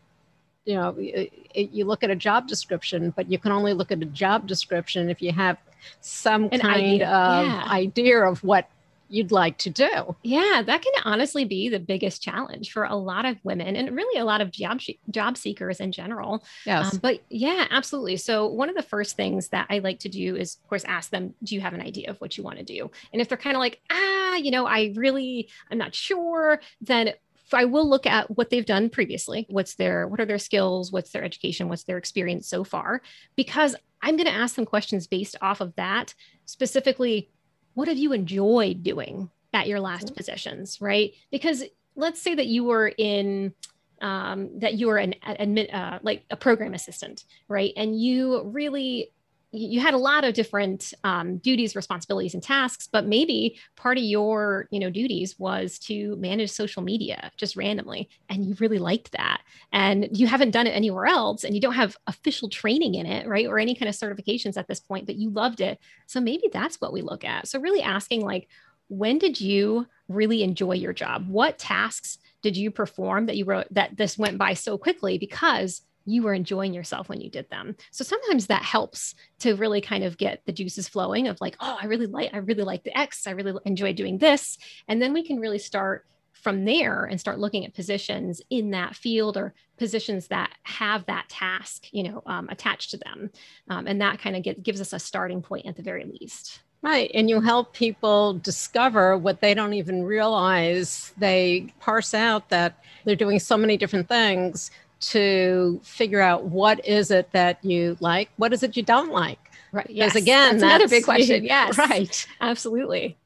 you 0.65 0.77
know? 0.77 0.95
It, 0.99 1.33
it, 1.53 1.73
you 1.73 1.85
look 1.85 2.03
at 2.03 2.11
a 2.11 2.17
job 2.17 2.49
description, 2.49 3.11
but 3.11 3.31
you 3.31 3.37
can 3.39 3.53
only 3.53 3.75
look 3.75 3.93
at 3.93 4.01
a 4.01 4.07
job 4.07 4.47
description 4.47 5.11
if 5.11 5.21
you 5.21 5.33
have 5.33 5.59
some 6.01 6.45
An 6.53 6.61
kind 6.61 6.83
idea. 6.83 7.09
of 7.09 7.47
yeah. 7.47 7.65
idea 7.71 8.21
of 8.25 8.43
what 8.45 8.69
you'd 9.11 9.33
like 9.33 9.59
to 9.59 9.71
do. 9.71 10.17
Yeah, 10.23 10.63
that 10.65 10.83
can 10.83 10.93
honestly 11.05 11.45
be 11.45 11.69
the 11.69 11.81
biggest 11.81 12.23
challenge 12.23 12.73
for 12.73 12.85
a 12.85 12.95
lot 12.95 13.27
of 13.27 13.37
women 13.43 13.75
and 13.75 13.95
really 13.95 14.21
a 14.21 14.25
lot 14.25 14.41
of 14.41 14.53
job 14.53 14.81
job 15.11 15.37
seekers 15.37 15.81
in 15.81 15.91
general. 15.93 16.45
Yes. 16.65 16.95
Um, 16.95 17.01
but 17.03 17.21
yeah, 17.29 17.67
absolutely. 17.71 18.17
So 18.19 18.47
one 18.47 18.69
of 18.69 18.77
the 18.77 18.83
first 18.83 19.17
things 19.17 19.49
that 19.49 19.67
I 19.69 19.81
like 19.81 19.99
to 20.01 20.09
do 20.09 20.37
is, 20.37 20.57
of 20.63 20.69
course, 20.69 20.85
ask 20.85 21.11
them, 21.11 21.35
"Do 21.43 21.57
you 21.57 21.61
have 21.61 21.75
an 21.75 21.81
idea 21.81 22.09
of 22.09 22.21
what 22.21 22.39
you 22.39 22.45
want 22.45 22.59
to 22.59 22.65
do?" 22.65 22.91
And 23.13 23.21
if 23.21 23.29
they're 23.29 23.37
kind 23.37 23.57
of 23.57 23.61
like, 23.61 23.81
"Ah, 23.91 24.37
you 24.37 24.53
know, 24.53 24.67
I 24.67 24.93
really, 24.95 25.49
I'm 25.71 25.79
not 25.79 25.95
sure," 25.95 26.61
then 26.81 27.13
I 27.59 27.65
will 27.65 27.89
look 27.89 28.07
at 28.07 28.31
what 28.37 28.51
they've 28.51 28.67
done 28.67 28.91
previously. 28.91 29.47
What's 29.49 29.75
their, 29.75 30.07
what 30.07 30.21
are 30.21 30.27
their 30.27 30.39
skills? 30.39 30.93
What's 30.93 31.11
their 31.11 31.25
education? 31.25 31.69
What's 31.69 31.85
their 31.85 31.99
experience 31.99 32.49
so 32.49 32.65
far? 32.65 33.03
Because 33.37 33.77
I'm 34.03 34.17
going 34.17 34.27
to 34.27 34.33
ask 34.35 34.55
them 34.55 34.67
questions 34.67 35.07
based 35.07 35.37
off 35.43 35.61
of 35.61 35.75
that. 35.77 36.15
Specifically, 36.47 37.31
what 37.75 37.89
have 37.89 37.99
you 37.99 38.13
enjoyed 38.13 38.83
doing 38.83 39.31
at 39.53 39.69
your 39.69 39.81
last 39.81 40.07
mm-hmm. 40.07 40.15
positions, 40.15 40.81
right? 40.81 41.13
Because 41.31 41.65
let's 41.97 42.21
say 42.21 42.35
that 42.35 42.47
you 42.47 42.65
were 42.65 42.93
in, 42.97 43.53
um, 44.01 44.59
that 44.61 44.75
you 44.75 44.87
were 44.87 44.99
an 44.99 45.15
admit, 45.23 45.73
uh, 45.73 45.99
like 46.03 46.25
a 46.31 46.37
program 46.37 46.75
assistant, 46.75 47.25
right? 47.49 47.73
And 47.77 48.01
you 48.01 48.43
really 48.45 49.13
you 49.53 49.81
had 49.81 49.95
a 49.95 49.99
lot 49.99 50.25
of 50.25 50.35
different 50.35 50.95
um, 51.03 51.39
duties 51.39 51.75
responsibilities 51.75 52.35
and 52.35 52.43
tasks 52.43 52.89
but 52.91 53.07
maybe 53.07 53.59
part 53.77 53.99
of 53.99 54.05
your 54.05 54.69
you 54.71 54.79
know 54.79 54.91
duties 54.91 55.39
was 55.39 55.79
to 55.79 56.17
manage 56.17 56.51
social 56.51 56.83
media 56.83 57.31
just 57.37 57.57
randomly 57.57 58.09
and 58.29 58.45
you 58.45 58.55
really 58.61 58.79
liked 58.79 59.13
that. 59.13 59.43
And 59.73 60.09
you 60.17 60.27
haven't 60.27 60.51
done 60.51 60.67
it 60.67 60.71
anywhere 60.71 61.07
else 61.07 61.45
and 61.45 61.55
you 61.55 61.61
don't 61.61 61.75
have 61.75 61.97
official 62.07 62.49
training 62.49 62.95
in 62.95 63.07
it 63.07 63.27
right 63.27 63.47
or 63.47 63.59
any 63.59 63.75
kind 63.75 63.89
of 63.89 63.95
certifications 63.95 64.57
at 64.57 64.69
this 64.69 64.81
point 64.81 65.07
but 65.07 65.17
you 65.17 65.31
loved 65.31 65.61
it. 65.61 65.79
So 66.07 66.21
maybe 66.21 66.49
that's 66.53 66.81
what 66.81 66.93
we 66.93 67.03
look 67.03 67.25
at. 67.25 67.49
So 67.49 67.61
really 67.61 67.83
asking 67.83 68.23
like 68.23 68.49
when 68.89 69.19
did 69.19 69.41
you 69.41 69.87
really 70.09 70.43
enjoy 70.43 70.73
your 70.73 70.93
job? 70.93 71.29
What 71.29 71.59
tasks 71.59 72.19
did 72.43 72.57
you 72.57 72.71
perform 72.71 73.27
that 73.27 73.37
you 73.37 73.45
wrote 73.45 73.67
that 73.71 73.97
this 73.97 74.19
went 74.19 74.39
by 74.39 74.55
so 74.55 74.77
quickly? 74.77 75.17
Because 75.19 75.83
you 76.07 76.23
were 76.23 76.35
enjoying 76.35 76.75
yourself 76.75 77.09
when 77.09 77.21
you 77.21 77.31
did 77.31 77.49
them. 77.51 77.77
So 77.91 78.05
sometimes 78.05 78.47
that 78.47 78.63
helps 78.63 79.15
to 79.41 79.55
really 79.55 79.81
kind 79.81 80.05
of 80.05 80.19
get 80.19 80.43
the 80.47 80.53
juices 80.53 80.89
flowing 80.89 81.29
of 81.29 81.41
like, 81.41 81.57
oh, 81.61 81.79
I 81.81 81.87
really 81.87 82.07
like, 82.07 82.31
I 82.33 82.39
really 82.39 82.65
like 82.65 82.85
the 82.85 82.97
X. 82.97 83.27
I 83.27 83.33
really 83.33 83.55
enjoy 83.65 83.93
doing 83.93 84.19
this. 84.19 84.59
And 84.89 85.01
then 85.01 85.13
we 85.13 85.23
can 85.23 85.39
really 85.39 85.59
start 85.59 86.07
from 86.33 86.65
there 86.65 87.05
and 87.05 87.21
start 87.21 87.39
looking 87.39 87.67
at 87.67 87.75
positions 87.75 88.41
in 88.51 88.71
that 88.71 88.97
field 88.97 89.37
or 89.37 89.55
positions 89.77 90.29
that 90.29 90.51
have 90.63 91.05
that 91.07 91.29
task, 91.29 91.87
you 91.93 92.03
know, 92.03 92.23
um, 92.27 92.49
attached 92.49 92.91
to 92.91 92.97
them. 92.97 93.31
Um, 93.69 93.87
and 93.87 94.01
that 94.01 94.19
kind 94.21 94.37
of 94.37 94.43
get, 94.43 94.63
gives 94.63 94.81
us 94.81 94.93
a 94.93 94.99
starting 94.99 95.43
point 95.43 95.67
at 95.67 95.77
the 95.77 95.83
very 95.83 96.05
least. 96.05 96.61
Right. 96.83 97.11
And 97.13 97.29
you 97.29 97.43
help 97.43 97.75
people 97.75 98.35
discover 98.35 99.19
what 99.19 99.43
they 99.43 99.53
don't 99.53 99.75
even 99.75 100.03
realize. 100.03 101.13
They 101.19 101.75
parse 101.79 102.15
out 102.15 102.49
that 102.49 102.83
they're 103.05 103.17
doing 103.17 103.39
so 103.39 103.59
many 103.59 103.77
different 103.77 104.09
things 104.09 104.71
to 105.01 105.81
figure 105.83 106.21
out 106.21 106.45
what 106.45 106.87
is 106.87 107.11
it 107.11 107.31
that 107.33 107.65
you 107.65 107.97
like, 108.01 108.31
what 108.37 108.53
is 108.53 108.63
it 108.63 108.77
you 108.77 108.83
don't 108.83 109.13
like. 109.13 109.39
Right. 109.73 109.89
Yes. 109.89 110.15
again, 110.15 110.59
that's, 110.59 110.63
that's 110.63 110.75
another 110.75 110.89
big 110.89 111.05
question. 111.05 111.45
Yes. 111.51 111.79
Right. 111.79 112.27
Absolutely. 112.41 113.17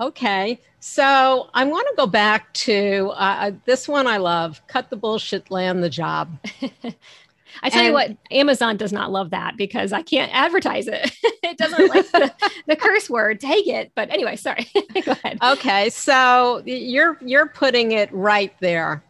Okay. 0.00 0.60
So 0.80 1.48
I 1.54 1.64
want 1.64 1.86
to 1.88 1.94
go 1.96 2.06
back 2.06 2.52
to 2.54 3.10
uh, 3.12 3.36
uh, 3.40 3.50
this 3.64 3.88
one 3.88 4.06
I 4.06 4.16
love 4.16 4.60
cut 4.66 4.90
the 4.90 4.96
bullshit, 4.96 5.50
land 5.50 5.82
the 5.82 5.90
job. 5.90 6.38
I 7.62 7.68
tell 7.68 7.80
and, 7.80 7.88
you 7.88 7.92
what, 7.92 8.16
Amazon 8.30 8.76
does 8.76 8.92
not 8.92 9.12
love 9.12 9.30
that 9.30 9.56
because 9.56 9.92
I 9.92 10.02
can't 10.02 10.34
advertise 10.34 10.88
it. 10.88 11.12
it 11.42 11.58
doesn't 11.58 11.88
like 11.88 12.10
the, 12.10 12.32
the, 12.66 12.76
curse 12.76 13.10
word. 13.10 13.40
Take 13.40 13.68
it. 13.68 13.92
But 13.94 14.10
anyway, 14.10 14.36
sorry. 14.36 14.66
go 15.04 15.12
ahead. 15.12 15.38
Okay. 15.42 15.90
So 15.90 16.62
you're 16.64 17.18
you're 17.20 17.46
putting 17.46 17.92
it 17.92 18.10
right 18.12 18.54
there. 18.60 19.04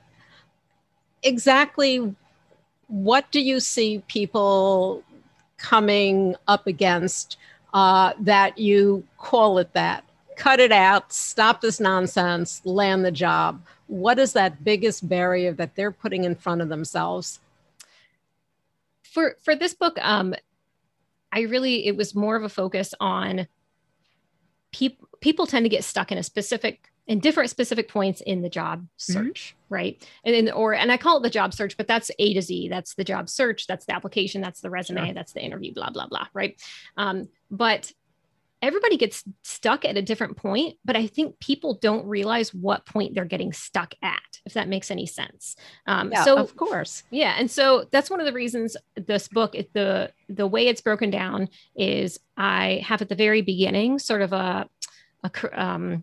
Exactly 1.22 2.14
what 2.92 3.30
do 3.30 3.40
you 3.40 3.58
see 3.58 4.02
people 4.06 5.02
coming 5.56 6.36
up 6.46 6.66
against 6.66 7.38
uh, 7.72 8.12
that 8.20 8.58
you 8.58 9.02
call 9.16 9.58
it 9.58 9.72
that? 9.72 10.04
Cut 10.36 10.60
it 10.60 10.72
out, 10.72 11.12
stop 11.12 11.60
this 11.62 11.80
nonsense, 11.80 12.60
land 12.64 13.04
the 13.04 13.10
job. 13.10 13.62
What 13.86 14.18
is 14.18 14.34
that 14.34 14.62
biggest 14.62 15.08
barrier 15.08 15.52
that 15.54 15.74
they're 15.74 15.90
putting 15.90 16.24
in 16.24 16.34
front 16.34 16.60
of 16.60 16.68
themselves? 16.68 17.40
For 19.02 19.36
for 19.42 19.54
this 19.54 19.74
book, 19.74 19.98
um, 20.02 20.34
I 21.32 21.40
really 21.42 21.86
it 21.86 21.96
was 21.96 22.14
more 22.14 22.36
of 22.36 22.44
a 22.44 22.48
focus 22.48 22.94
on 23.00 23.46
people 24.72 25.08
people 25.20 25.46
tend 25.46 25.64
to 25.64 25.70
get 25.70 25.84
stuck 25.84 26.12
in 26.12 26.18
a 26.18 26.22
specific 26.22 26.91
in 27.06 27.18
different 27.18 27.50
specific 27.50 27.88
points 27.88 28.20
in 28.20 28.42
the 28.42 28.48
job 28.48 28.80
mm-hmm. 28.80 29.12
search 29.12 29.54
mm-hmm. 29.56 29.74
right 29.74 30.08
and 30.24 30.34
then 30.34 30.54
or 30.54 30.74
and 30.74 30.92
i 30.92 30.96
call 30.96 31.18
it 31.18 31.22
the 31.22 31.30
job 31.30 31.52
search 31.52 31.76
but 31.76 31.88
that's 31.88 32.10
a 32.18 32.34
to 32.34 32.42
z 32.42 32.68
that's 32.68 32.94
the 32.94 33.04
job 33.04 33.28
search 33.28 33.66
that's 33.66 33.86
the 33.86 33.94
application 33.94 34.40
that's 34.40 34.60
the 34.60 34.70
resume 34.70 35.06
sure. 35.06 35.14
that's 35.14 35.32
the 35.32 35.42
interview 35.42 35.72
blah 35.74 35.90
blah 35.90 36.06
blah 36.06 36.26
right 36.32 36.60
um, 36.96 37.28
but 37.50 37.92
everybody 38.60 38.96
gets 38.96 39.24
stuck 39.42 39.84
at 39.84 39.96
a 39.96 40.02
different 40.02 40.36
point 40.36 40.76
but 40.84 40.94
i 40.94 41.06
think 41.06 41.38
people 41.40 41.74
don't 41.74 42.06
realize 42.06 42.54
what 42.54 42.86
point 42.86 43.14
they're 43.14 43.24
getting 43.24 43.52
stuck 43.52 43.92
at 44.02 44.20
if 44.46 44.54
that 44.54 44.68
makes 44.68 44.90
any 44.90 45.06
sense 45.06 45.56
um, 45.86 46.12
yeah, 46.12 46.22
so 46.22 46.38
of 46.38 46.56
course 46.56 47.02
yeah 47.10 47.34
and 47.36 47.50
so 47.50 47.84
that's 47.90 48.08
one 48.08 48.20
of 48.20 48.26
the 48.26 48.32
reasons 48.32 48.76
this 48.94 49.26
book 49.26 49.56
the 49.72 50.12
the 50.28 50.46
way 50.46 50.68
it's 50.68 50.80
broken 50.80 51.10
down 51.10 51.48
is 51.74 52.20
i 52.36 52.80
have 52.86 53.02
at 53.02 53.08
the 53.08 53.16
very 53.16 53.42
beginning 53.42 53.98
sort 53.98 54.22
of 54.22 54.32
a 54.32 54.68
a 55.24 55.30
um, 55.52 56.02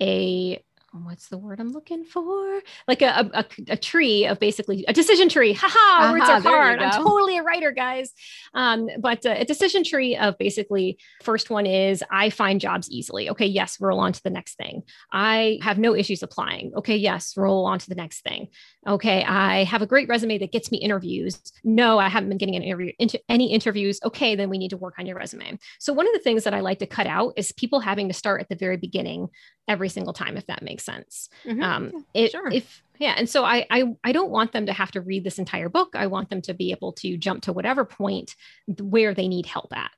a 0.00 0.62
what's 1.04 1.28
the 1.28 1.38
word 1.38 1.60
I'm 1.60 1.72
looking 1.72 2.04
for? 2.04 2.60
Like 2.88 3.02
a, 3.02 3.30
a, 3.32 3.44
a 3.68 3.76
tree 3.76 4.26
of 4.26 4.38
basically 4.38 4.84
a 4.88 4.92
decision 4.92 5.28
tree. 5.28 5.52
Haha, 5.52 6.04
uh-huh, 6.04 6.12
words 6.12 6.28
are 6.28 6.40
hard. 6.40 6.80
I'm 6.80 7.02
totally 7.02 7.38
a 7.38 7.42
writer, 7.42 7.72
guys. 7.72 8.12
Um, 8.54 8.88
but 8.98 9.24
uh, 9.26 9.34
a 9.38 9.44
decision 9.44 9.84
tree 9.84 10.16
of 10.16 10.38
basically 10.38 10.98
first 11.22 11.50
one 11.50 11.66
is 11.66 12.02
I 12.10 12.30
find 12.30 12.60
jobs 12.60 12.90
easily. 12.90 13.28
Okay, 13.30 13.46
yes, 13.46 13.80
roll 13.80 13.98
on 13.98 14.12
to 14.12 14.22
the 14.22 14.30
next 14.30 14.56
thing. 14.56 14.82
I 15.12 15.58
have 15.62 15.78
no 15.78 15.94
issues 15.94 16.22
applying. 16.22 16.72
Okay, 16.76 16.96
yes, 16.96 17.36
roll 17.36 17.66
on 17.66 17.78
to 17.78 17.88
the 17.88 17.94
next 17.94 18.22
thing. 18.22 18.48
Okay, 18.86 19.24
I 19.24 19.64
have 19.64 19.82
a 19.82 19.86
great 19.86 20.08
resume 20.08 20.38
that 20.38 20.52
gets 20.52 20.70
me 20.70 20.78
interviews. 20.78 21.40
No, 21.64 21.98
I 21.98 22.08
haven't 22.08 22.28
been 22.28 22.38
getting 22.38 22.56
an 22.56 22.62
interview 22.62 22.92
into 22.98 23.20
any 23.28 23.52
interviews. 23.52 24.00
Okay, 24.04 24.34
then 24.34 24.48
we 24.48 24.58
need 24.58 24.70
to 24.70 24.76
work 24.76 24.94
on 24.98 25.06
your 25.06 25.16
resume. 25.16 25.58
So 25.78 25.92
one 25.92 26.06
of 26.06 26.12
the 26.12 26.20
things 26.20 26.44
that 26.44 26.54
I 26.54 26.60
like 26.60 26.78
to 26.78 26.86
cut 26.86 27.06
out 27.06 27.34
is 27.36 27.52
people 27.52 27.80
having 27.80 28.08
to 28.08 28.14
start 28.14 28.40
at 28.40 28.48
the 28.48 28.54
very 28.54 28.76
beginning 28.76 29.28
every 29.68 29.88
single 29.88 30.12
time, 30.12 30.36
if 30.36 30.46
that 30.46 30.62
makes 30.62 30.84
sense. 30.84 31.28
Mm-hmm. 31.44 31.62
Um, 31.62 32.06
it, 32.14 32.32
sure. 32.32 32.48
If 32.48 32.82
yeah, 32.98 33.14
and 33.16 33.28
so 33.28 33.44
I, 33.44 33.66
I 33.70 33.84
I 34.04 34.12
don't 34.12 34.30
want 34.30 34.52
them 34.52 34.66
to 34.66 34.72
have 34.72 34.92
to 34.92 35.00
read 35.00 35.24
this 35.24 35.38
entire 35.38 35.68
book. 35.68 35.90
I 35.94 36.06
want 36.06 36.30
them 36.30 36.42
to 36.42 36.54
be 36.54 36.70
able 36.70 36.92
to 36.94 37.16
jump 37.16 37.42
to 37.42 37.52
whatever 37.52 37.84
point 37.84 38.34
where 38.80 39.14
they 39.14 39.28
need 39.28 39.46
help 39.46 39.76
at 39.76 39.90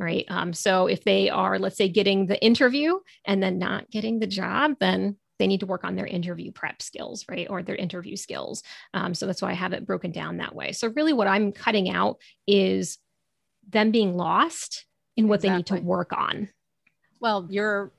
right? 0.00 0.24
Um, 0.28 0.52
so 0.52 0.86
if 0.86 1.04
they 1.04 1.30
are, 1.30 1.58
let's 1.58 1.76
say, 1.76 1.88
getting 1.88 2.26
the 2.26 2.42
interview 2.44 2.98
and 3.24 3.42
then 3.42 3.58
not 3.58 3.90
getting 3.90 4.18
the 4.18 4.26
job, 4.26 4.72
then 4.80 5.16
they 5.38 5.46
need 5.46 5.60
to 5.60 5.66
work 5.66 5.84
on 5.84 5.96
their 5.96 6.06
interview 6.06 6.52
prep 6.52 6.80
skills, 6.80 7.24
right? 7.28 7.46
Or 7.50 7.62
their 7.62 7.76
interview 7.76 8.16
skills. 8.16 8.62
Um, 8.92 9.14
so 9.14 9.26
that's 9.26 9.42
why 9.42 9.50
I 9.50 9.54
have 9.54 9.72
it 9.72 9.86
broken 9.86 10.12
down 10.12 10.38
that 10.38 10.54
way. 10.54 10.72
So 10.72 10.88
really, 10.88 11.12
what 11.12 11.26
I'm 11.26 11.52
cutting 11.52 11.90
out 11.90 12.18
is 12.46 12.98
them 13.68 13.90
being 13.90 14.16
lost 14.16 14.86
in 15.16 15.28
what 15.28 15.36
exactly. 15.36 15.48
they 15.48 15.56
need 15.56 15.82
to 15.82 15.86
work 15.86 16.12
on. 16.12 16.48
Well, 17.20 17.46
you're 17.48 17.92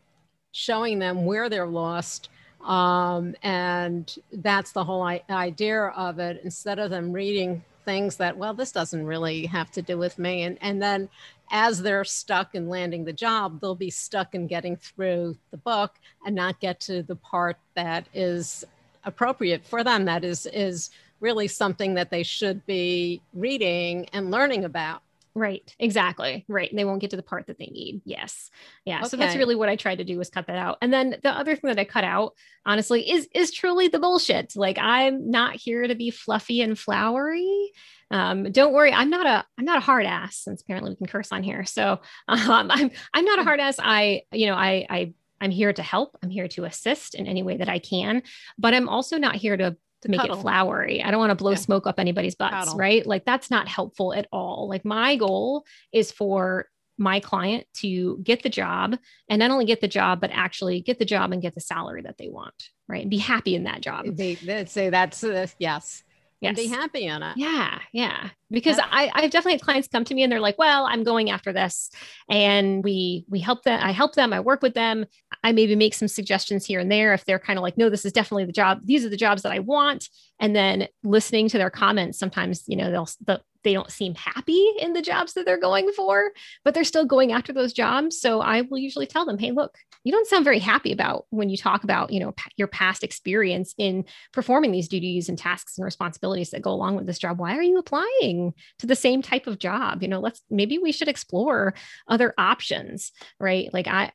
showing 0.55 0.99
them 0.99 1.25
where 1.25 1.49
they're 1.49 1.67
lost. 1.67 2.29
Um, 2.63 3.35
and 3.43 4.15
that's 4.31 4.71
the 4.71 4.85
whole 4.85 5.03
idea 5.03 5.87
of 5.87 6.17
it. 6.19 6.39
Instead 6.45 6.79
of 6.79 6.89
them 6.89 7.11
reading 7.11 7.61
things 7.83 8.15
that, 8.15 8.37
well, 8.37 8.53
this 8.53 8.71
doesn't 8.71 9.05
really 9.05 9.45
have 9.47 9.69
to 9.71 9.81
do 9.81 9.97
with 9.97 10.17
me. 10.17 10.43
And, 10.43 10.57
and 10.61 10.81
then 10.81 11.09
as 11.51 11.81
they're 11.81 12.05
stuck 12.05 12.55
in 12.55 12.69
landing 12.69 13.03
the 13.03 13.11
job, 13.11 13.59
they'll 13.59 13.75
be 13.75 13.89
stuck 13.89 14.33
in 14.33 14.47
getting 14.47 14.77
through 14.77 15.37
the 15.51 15.57
book 15.57 15.95
and 16.25 16.33
not 16.33 16.61
get 16.61 16.79
to 16.79 17.03
the 17.03 17.17
part 17.17 17.57
that 17.75 18.07
is 18.13 18.63
appropriate 19.03 19.65
for 19.65 19.83
them. 19.83 20.05
That 20.05 20.23
is, 20.23 20.45
is 20.47 20.89
really 21.19 21.49
something 21.49 21.95
that 21.95 22.11
they 22.11 22.23
should 22.23 22.65
be 22.65 23.21
reading 23.33 24.07
and 24.13 24.31
learning 24.31 24.63
about. 24.63 25.01
Right. 25.37 25.75
Exactly. 25.79 26.45
Right. 26.47 26.69
And 26.69 26.79
they 26.79 26.85
won't 26.85 27.01
get 27.01 27.09
to 27.09 27.17
the 27.17 27.23
part 27.23 27.47
that 27.47 27.59
they 27.59 27.65
need. 27.65 28.01
Yes. 28.05 28.49
Yeah. 28.85 28.99
Okay. 28.99 29.09
So 29.09 29.17
that's 29.17 29.35
really 29.35 29.55
what 29.55 29.67
I 29.67 29.75
tried 29.75 29.97
to 29.97 30.05
do 30.05 30.17
was 30.17 30.29
cut 30.29 30.47
that 30.47 30.57
out. 30.57 30.77
And 30.81 30.93
then 30.93 31.17
the 31.21 31.29
other 31.29 31.57
thing 31.57 31.67
that 31.67 31.79
I 31.79 31.83
cut 31.83 32.05
out, 32.05 32.35
honestly, 32.65 33.09
is 33.09 33.27
is 33.35 33.51
truly 33.51 33.89
the 33.89 33.99
bullshit. 33.99 34.55
Like 34.55 34.77
I'm 34.79 35.29
not 35.29 35.57
here 35.57 35.85
to 35.85 35.93
be 35.93 36.09
fluffy 36.09 36.61
and 36.61 36.79
flowery. 36.79 37.71
Um, 38.11 38.49
don't 38.51 38.73
worry, 38.73 38.93
I'm 38.93 39.09
not 39.09 39.25
a 39.25 39.45
I'm 39.57 39.65
not 39.65 39.79
a 39.79 39.81
hard 39.81 40.05
ass, 40.05 40.37
since 40.37 40.61
apparently 40.61 40.91
we 40.91 40.95
can 40.95 41.07
curse 41.07 41.33
on 41.33 41.43
here. 41.43 41.65
So 41.65 41.99
um, 42.29 42.71
I'm 42.71 42.91
I'm 43.13 43.25
not 43.25 43.39
a 43.39 43.43
hard 43.43 43.59
ass. 43.59 43.75
I, 43.77 44.21
you 44.31 44.47
know, 44.47 44.55
I 44.55 44.85
I 44.89 45.13
I'm 45.41 45.51
here 45.51 45.73
to 45.73 45.83
help. 45.83 46.17
I'm 46.23 46.29
here 46.29 46.47
to 46.49 46.63
assist 46.63 47.13
in 47.13 47.27
any 47.27 47.43
way 47.43 47.57
that 47.57 47.67
I 47.67 47.79
can, 47.79 48.23
but 48.57 48.73
I'm 48.73 48.87
also 48.87 49.17
not 49.17 49.35
here 49.35 49.57
to 49.57 49.75
to 50.05 50.11
make 50.11 50.21
Cuddle. 50.21 50.39
it 50.39 50.41
flowery. 50.41 51.03
I 51.03 51.11
don't 51.11 51.19
want 51.19 51.31
to 51.31 51.35
blow 51.35 51.51
yeah. 51.51 51.57
smoke 51.57 51.87
up 51.87 51.99
anybody's 51.99 52.35
butts, 52.35 52.53
Cuddle. 52.53 52.77
right? 52.77 53.05
Like 53.05 53.25
that's 53.25 53.51
not 53.51 53.67
helpful 53.67 54.13
at 54.13 54.27
all. 54.31 54.67
Like 54.69 54.85
my 54.85 55.15
goal 55.15 55.65
is 55.91 56.11
for 56.11 56.67
my 56.97 57.19
client 57.19 57.67
to 57.73 58.17
get 58.23 58.41
the 58.43 58.49
job 58.49 58.97
and 59.29 59.39
not 59.39 59.51
only 59.51 59.65
get 59.65 59.81
the 59.81 59.87
job, 59.87 60.21
but 60.21 60.31
actually 60.33 60.81
get 60.81 60.97
the 60.97 61.05
job 61.05 61.31
and 61.33 61.41
get 61.41 61.53
the 61.53 61.61
salary 61.61 62.01
that 62.03 62.17
they 62.17 62.29
want, 62.29 62.69
right? 62.87 63.01
And 63.01 63.11
be 63.11 63.17
happy 63.17 63.55
in 63.55 63.63
that 63.63 63.81
job. 63.81 64.05
They, 64.15 64.35
they 64.35 64.65
say 64.65 64.89
that's 64.89 65.23
uh, 65.23 65.47
yes. 65.59 66.03
Yes. 66.41 66.49
And 66.49 66.57
be 66.57 66.67
happy 66.67 67.05
in 67.05 67.23
it. 67.23 67.37
Yeah. 67.37 67.79
Yeah. 67.91 68.29
Because 68.55 68.77
yeah. 68.77 68.87
I, 68.89 69.11
I've 69.13 69.31
definitely 69.31 69.53
had 69.53 69.61
clients 69.61 69.89
come 69.89 70.05
to 70.05 70.13
me 70.15 70.23
and 70.23 70.31
they're 70.31 70.39
like, 70.39 70.57
well, 70.57 70.85
I'm 70.85 71.03
going 71.03 71.29
after 71.29 71.51
this. 71.51 71.91
And 72.29 72.83
we 72.83 73.25
we 73.29 73.39
help 73.39 73.63
them, 73.63 73.79
I 73.83 73.91
help 73.91 74.15
them, 74.15 74.31
I 74.31 74.39
work 74.39 74.61
with 74.61 74.73
them. 74.73 75.05
I 75.43 75.51
maybe 75.51 75.75
make 75.75 75.93
some 75.93 76.07
suggestions 76.07 76.65
here 76.65 76.79
and 76.79 76.89
there 76.89 77.13
if 77.13 77.25
they're 77.25 77.37
kind 77.37 77.59
of 77.59 77.63
like, 77.63 77.77
no, 77.77 77.89
this 77.89 78.05
is 78.05 78.13
definitely 78.13 78.45
the 78.45 78.53
job. 78.53 78.79
These 78.83 79.05
are 79.05 79.09
the 79.09 79.17
jobs 79.17 79.41
that 79.41 79.51
I 79.51 79.59
want. 79.59 80.09
And 80.39 80.55
then 80.55 80.87
listening 81.03 81.49
to 81.49 81.57
their 81.57 81.69
comments, 81.69 82.17
sometimes, 82.17 82.63
you 82.67 82.77
know, 82.77 82.89
they'll, 82.91 83.09
the, 83.25 83.41
they 83.63 83.73
don't 83.73 83.91
seem 83.91 84.15
happy 84.15 84.63
in 84.79 84.93
the 84.93 85.01
jobs 85.01 85.33
that 85.33 85.45
they're 85.45 85.59
going 85.59 85.91
for, 85.91 86.31
but 86.63 86.73
they're 86.73 86.83
still 86.83 87.05
going 87.05 87.33
after 87.33 87.51
those 87.51 87.73
jobs. 87.73 88.19
So 88.21 88.39
I 88.39 88.61
will 88.61 88.77
usually 88.77 89.07
tell 89.07 89.25
them, 89.25 89.37
hey, 89.37 89.51
look, 89.51 89.75
you 90.03 90.11
don't 90.11 90.27
sound 90.27 90.45
very 90.45 90.59
happy 90.59 90.93
about 90.93 91.25
when 91.31 91.49
you 91.49 91.57
talk 91.57 91.83
about, 91.83 92.13
you 92.13 92.19
know, 92.19 92.33
your 92.57 92.67
past 92.67 93.03
experience 93.03 93.73
in 93.77 94.05
performing 94.33 94.71
these 94.71 94.87
duties 94.87 95.29
and 95.29 95.37
tasks 95.37 95.77
and 95.77 95.83
responsibilities 95.83 96.51
that 96.51 96.61
go 96.61 96.71
along 96.71 96.95
with 96.95 97.07
this 97.07 97.17
job. 97.17 97.39
Why 97.39 97.57
are 97.57 97.63
you 97.63 97.79
applying 97.79 98.44
to 98.79 98.87
the 98.87 98.95
same 98.95 99.21
type 99.21 99.47
of 99.47 99.59
job? 99.59 100.01
You 100.01 100.07
know, 100.07 100.19
let's 100.19 100.41
maybe 100.49 100.77
we 100.77 100.91
should 100.91 101.07
explore 101.07 101.73
other 102.07 102.33
options, 102.37 103.11
right? 103.39 103.73
Like 103.73 103.87
I 103.87 104.11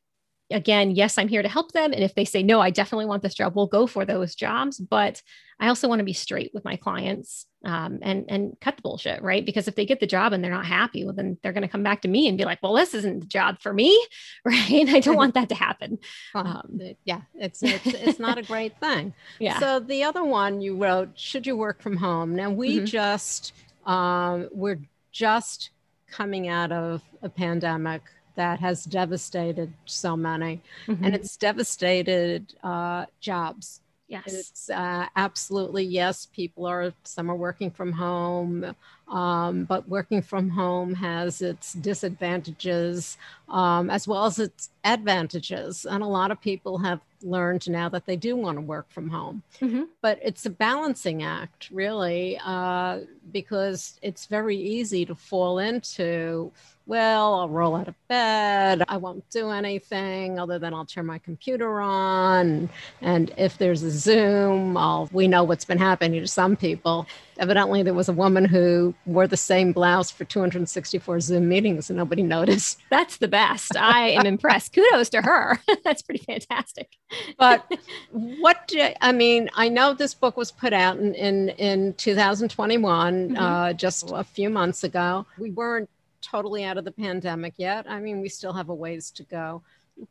again, 0.51 0.91
yes, 0.91 1.17
I'm 1.17 1.27
here 1.27 1.41
to 1.41 1.49
help 1.49 1.71
them. 1.71 1.93
And 1.93 2.03
if 2.03 2.15
they 2.15 2.25
say, 2.25 2.43
no, 2.43 2.59
I 2.59 2.69
definitely 2.69 3.05
want 3.05 3.23
this 3.23 3.33
job, 3.33 3.55
we'll 3.55 3.67
go 3.67 3.87
for 3.87 4.05
those 4.05 4.35
jobs. 4.35 4.79
But 4.79 5.21
I 5.59 5.67
also 5.67 5.87
want 5.87 5.99
to 5.99 6.05
be 6.05 6.13
straight 6.13 6.51
with 6.53 6.65
my 6.65 6.75
clients 6.75 7.45
um, 7.63 7.99
and, 8.01 8.25
and 8.27 8.53
cut 8.59 8.75
the 8.75 8.81
bullshit, 8.81 9.21
right? 9.21 9.45
Because 9.45 9.67
if 9.67 9.75
they 9.75 9.85
get 9.85 9.99
the 9.99 10.07
job 10.07 10.33
and 10.33 10.43
they're 10.43 10.51
not 10.51 10.65
happy, 10.65 11.05
well, 11.05 11.13
then 11.13 11.37
they're 11.41 11.53
going 11.53 11.61
to 11.61 11.67
come 11.67 11.83
back 11.83 12.01
to 12.01 12.07
me 12.07 12.27
and 12.27 12.37
be 12.37 12.45
like, 12.45 12.61
well, 12.63 12.73
this 12.73 12.93
isn't 12.95 13.19
the 13.19 13.27
job 13.27 13.59
for 13.61 13.73
me, 13.73 13.95
right? 14.45 14.89
I 14.89 14.99
don't 14.99 15.15
want 15.15 15.35
that 15.35 15.49
to 15.49 15.55
happen. 15.55 15.97
Um, 16.33 16.79
yeah, 17.03 17.21
it's, 17.35 17.61
it's, 17.61 17.85
it's 17.85 18.19
not 18.19 18.37
a 18.37 18.41
great 18.41 18.79
thing. 18.79 19.13
yeah. 19.39 19.59
So 19.59 19.79
the 19.79 20.03
other 20.03 20.23
one 20.23 20.61
you 20.61 20.77
wrote, 20.77 21.19
should 21.19 21.45
you 21.45 21.55
work 21.57 21.81
from 21.81 21.97
home? 21.97 22.35
Now 22.35 22.49
we 22.49 22.77
mm-hmm. 22.77 22.85
just, 22.85 23.53
um, 23.85 24.49
we're 24.51 24.79
just 25.11 25.71
coming 26.09 26.47
out 26.47 26.71
of 26.71 27.01
a 27.21 27.29
pandemic 27.29 28.01
that 28.35 28.59
has 28.59 28.85
devastated 28.85 29.73
so 29.85 30.15
many, 30.15 30.61
mm-hmm. 30.87 31.03
and 31.03 31.15
it's 31.15 31.35
devastated 31.37 32.53
uh, 32.63 33.05
jobs. 33.19 33.81
Yes, 34.07 34.23
it's 34.27 34.69
uh, 34.69 35.05
absolutely 35.15 35.83
yes. 35.83 36.25
People 36.25 36.65
are 36.65 36.93
some 37.03 37.31
are 37.31 37.35
working 37.35 37.71
from 37.71 37.91
home. 37.93 38.75
Um, 39.11 39.65
but 39.65 39.87
working 39.89 40.21
from 40.21 40.49
home 40.49 40.95
has 40.95 41.41
its 41.41 41.73
disadvantages 41.73 43.17
um, 43.49 43.89
as 43.89 44.07
well 44.07 44.25
as 44.25 44.39
its 44.39 44.69
advantages. 44.85 45.85
And 45.85 46.01
a 46.01 46.07
lot 46.07 46.31
of 46.31 46.39
people 46.39 46.77
have 46.77 47.01
learned 47.21 47.69
now 47.69 47.89
that 47.89 48.05
they 48.05 48.15
do 48.15 48.35
want 48.35 48.57
to 48.57 48.61
work 48.61 48.89
from 48.89 49.09
home. 49.09 49.43
Mm-hmm. 49.59 49.83
But 50.01 50.19
it's 50.23 50.45
a 50.45 50.49
balancing 50.49 51.23
act, 51.23 51.69
really, 51.71 52.39
uh, 52.43 53.01
because 53.31 53.99
it's 54.01 54.25
very 54.27 54.55
easy 54.55 55.05
to 55.05 55.13
fall 55.13 55.59
into 55.59 56.51
well, 56.91 57.35
I'll 57.35 57.47
roll 57.47 57.77
out 57.77 57.87
of 57.87 57.95
bed. 58.09 58.83
I 58.89 58.97
won't 58.97 59.23
do 59.29 59.49
anything 59.49 60.37
other 60.37 60.59
than 60.59 60.73
I'll 60.73 60.85
turn 60.85 61.05
my 61.05 61.19
computer 61.19 61.79
on. 61.79 62.69
And 62.99 63.33
if 63.37 63.57
there's 63.57 63.81
a 63.81 63.89
Zoom, 63.89 64.75
I'll, 64.75 65.07
we 65.13 65.25
know 65.29 65.45
what's 65.45 65.63
been 65.63 65.77
happening 65.77 66.19
to 66.19 66.27
some 66.27 66.57
people. 66.57 67.07
Evidently, 67.39 67.81
there 67.81 67.93
was 67.93 68.09
a 68.09 68.13
woman 68.13 68.43
who 68.43 68.93
wore 69.05 69.25
the 69.25 69.37
same 69.37 69.71
blouse 69.71 70.11
for 70.11 70.25
264 70.25 71.21
Zoom 71.21 71.47
meetings 71.47 71.89
and 71.89 71.95
nobody 71.95 72.23
noticed. 72.23 72.79
That's 72.89 73.15
the 73.15 73.29
best. 73.29 73.77
I 73.77 74.09
am 74.09 74.25
impressed. 74.25 74.73
Kudos 74.73 75.07
to 75.11 75.21
her. 75.21 75.61
That's 75.85 76.01
pretty 76.01 76.25
fantastic. 76.25 76.89
but 77.37 77.71
what 78.11 78.67
do, 78.67 78.89
I 78.99 79.13
mean, 79.13 79.49
I 79.55 79.69
know 79.69 79.93
this 79.93 80.13
book 80.13 80.35
was 80.35 80.51
put 80.51 80.73
out 80.73 80.97
in, 80.97 81.15
in, 81.15 81.49
in 81.51 81.93
2021, 81.93 83.29
mm-hmm. 83.29 83.37
uh, 83.37 83.71
just 83.71 84.11
a 84.11 84.25
few 84.25 84.49
months 84.49 84.83
ago. 84.83 85.25
We 85.39 85.51
weren't 85.51 85.89
totally 86.21 86.63
out 86.63 86.77
of 86.77 86.85
the 86.85 86.91
pandemic 86.91 87.55
yet. 87.57 87.85
I 87.89 87.99
mean, 87.99 88.21
we 88.21 88.29
still 88.29 88.53
have 88.53 88.69
a 88.69 88.73
ways 88.73 89.11
to 89.11 89.23
go. 89.23 89.61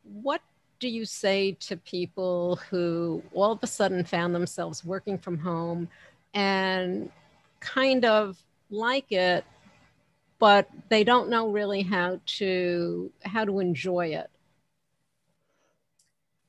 What 0.02 0.42
do 0.78 0.88
you 0.88 1.04
say 1.04 1.52
to 1.60 1.76
people 1.76 2.56
who 2.70 3.22
all 3.34 3.52
of 3.52 3.58
a 3.62 3.66
sudden 3.66 4.04
found 4.04 4.34
themselves 4.34 4.84
working 4.84 5.18
from 5.18 5.38
home 5.38 5.88
and 6.34 7.10
kind 7.60 8.04
of 8.04 8.42
like 8.70 9.12
it, 9.12 9.44
but 10.38 10.68
they 10.88 11.04
don't 11.04 11.28
know 11.28 11.50
really 11.50 11.82
how 11.82 12.18
to 12.24 13.12
how 13.24 13.44
to 13.44 13.60
enjoy 13.60 14.08
it? 14.08 14.30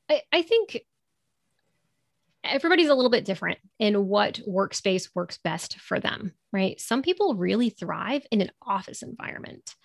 I, 0.09 0.21
I 0.31 0.41
think 0.41 0.85
everybody's 2.51 2.89
a 2.89 2.95
little 2.95 3.09
bit 3.09 3.25
different 3.25 3.59
in 3.79 4.07
what 4.07 4.39
workspace 4.47 5.09
works 5.15 5.37
best 5.37 5.79
for 5.79 5.99
them, 5.99 6.33
right? 6.51 6.79
Some 6.79 7.01
people 7.01 7.35
really 7.35 7.69
thrive 7.69 8.25
in 8.31 8.41
an 8.41 8.51
office 8.61 9.01
environment, 9.01 9.75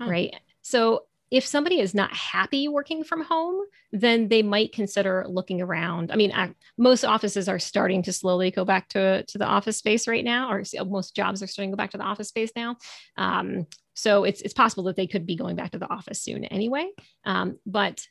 huh. 0.00 0.08
right? 0.08 0.34
So 0.62 1.04
if 1.32 1.46
somebody 1.46 1.80
is 1.80 1.94
not 1.94 2.12
happy 2.14 2.68
working 2.68 3.02
from 3.02 3.24
home, 3.24 3.62
then 3.90 4.28
they 4.28 4.42
might 4.42 4.74
consider 4.74 5.24
looking 5.26 5.62
around. 5.62 6.12
I 6.12 6.16
mean, 6.16 6.30
I, 6.30 6.54
most 6.76 7.04
offices 7.04 7.48
are 7.48 7.58
starting 7.58 8.02
to 8.02 8.12
slowly 8.12 8.50
go 8.50 8.66
back 8.66 8.88
to, 8.90 9.24
to 9.24 9.38
the 9.38 9.46
office 9.46 9.78
space 9.78 10.06
right 10.06 10.24
now, 10.24 10.52
or 10.52 10.62
most 10.84 11.16
jobs 11.16 11.42
are 11.42 11.46
starting 11.46 11.70
to 11.70 11.76
go 11.76 11.82
back 11.82 11.92
to 11.92 11.96
the 11.96 12.04
office 12.04 12.28
space 12.28 12.50
now. 12.54 12.76
Um, 13.16 13.66
so 13.94 14.24
it's 14.24 14.42
it's 14.42 14.54
possible 14.54 14.84
that 14.84 14.96
they 14.96 15.06
could 15.06 15.26
be 15.26 15.36
going 15.36 15.56
back 15.56 15.70
to 15.72 15.78
the 15.78 15.90
office 15.90 16.20
soon 16.20 16.44
anyway. 16.44 16.90
Um, 17.24 17.58
but 17.64 18.06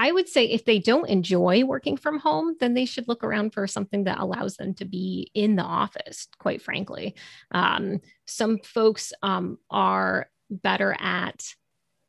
I 0.00 0.12
would 0.12 0.30
say 0.30 0.46
if 0.46 0.64
they 0.64 0.78
don't 0.78 1.10
enjoy 1.10 1.62
working 1.62 1.98
from 1.98 2.20
home, 2.20 2.56
then 2.58 2.72
they 2.72 2.86
should 2.86 3.06
look 3.06 3.22
around 3.22 3.52
for 3.52 3.66
something 3.66 4.04
that 4.04 4.18
allows 4.18 4.56
them 4.56 4.72
to 4.76 4.86
be 4.86 5.30
in 5.34 5.56
the 5.56 5.62
office, 5.62 6.26
quite 6.38 6.62
frankly. 6.62 7.14
Um, 7.50 8.00
some 8.26 8.60
folks 8.64 9.12
um, 9.22 9.58
are 9.70 10.30
better 10.48 10.96
at 10.98 11.44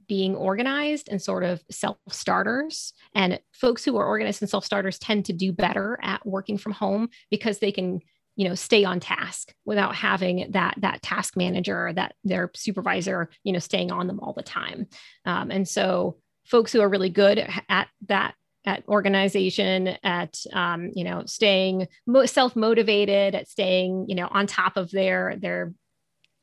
being 0.07 0.37
organized 0.37 1.09
and 1.09 1.21
sort 1.21 1.43
of 1.43 1.61
self 1.69 1.97
starters. 2.09 2.93
And 3.13 3.41
folks 3.51 3.83
who 3.83 3.97
are 3.97 4.07
organized 4.07 4.41
and 4.41 4.49
self 4.49 4.63
starters 4.63 4.97
tend 4.97 5.25
to 5.25 5.33
do 5.33 5.51
better 5.51 5.99
at 6.01 6.25
working 6.25 6.57
from 6.57 6.71
home 6.71 7.09
because 7.29 7.59
they 7.59 7.73
can 7.73 7.99
you 8.37 8.47
know 8.47 8.55
stay 8.55 8.85
on 8.85 9.01
task 9.01 9.53
without 9.65 9.93
having 9.93 10.49
that 10.51 10.75
that 10.77 11.01
task 11.01 11.35
manager 11.35 11.91
that 11.93 12.15
their 12.23 12.49
supervisor 12.55 13.29
you 13.43 13.51
know 13.51 13.59
staying 13.59 13.91
on 13.91 14.07
them 14.07 14.21
all 14.21 14.31
the 14.31 14.41
time 14.41 14.87
um, 15.25 15.51
and 15.51 15.67
so 15.67 16.15
folks 16.51 16.71
who 16.71 16.81
are 16.81 16.89
really 16.89 17.09
good 17.09 17.47
at 17.69 17.87
that 18.07 18.35
at 18.65 18.87
organization 18.87 19.87
at 20.03 20.37
um, 20.53 20.91
you 20.93 21.03
know 21.03 21.23
staying 21.25 21.87
self-motivated 22.25 23.33
at 23.33 23.47
staying 23.47 24.05
you 24.07 24.15
know 24.15 24.27
on 24.29 24.45
top 24.45 24.77
of 24.77 24.91
their 24.91 25.35
their 25.37 25.73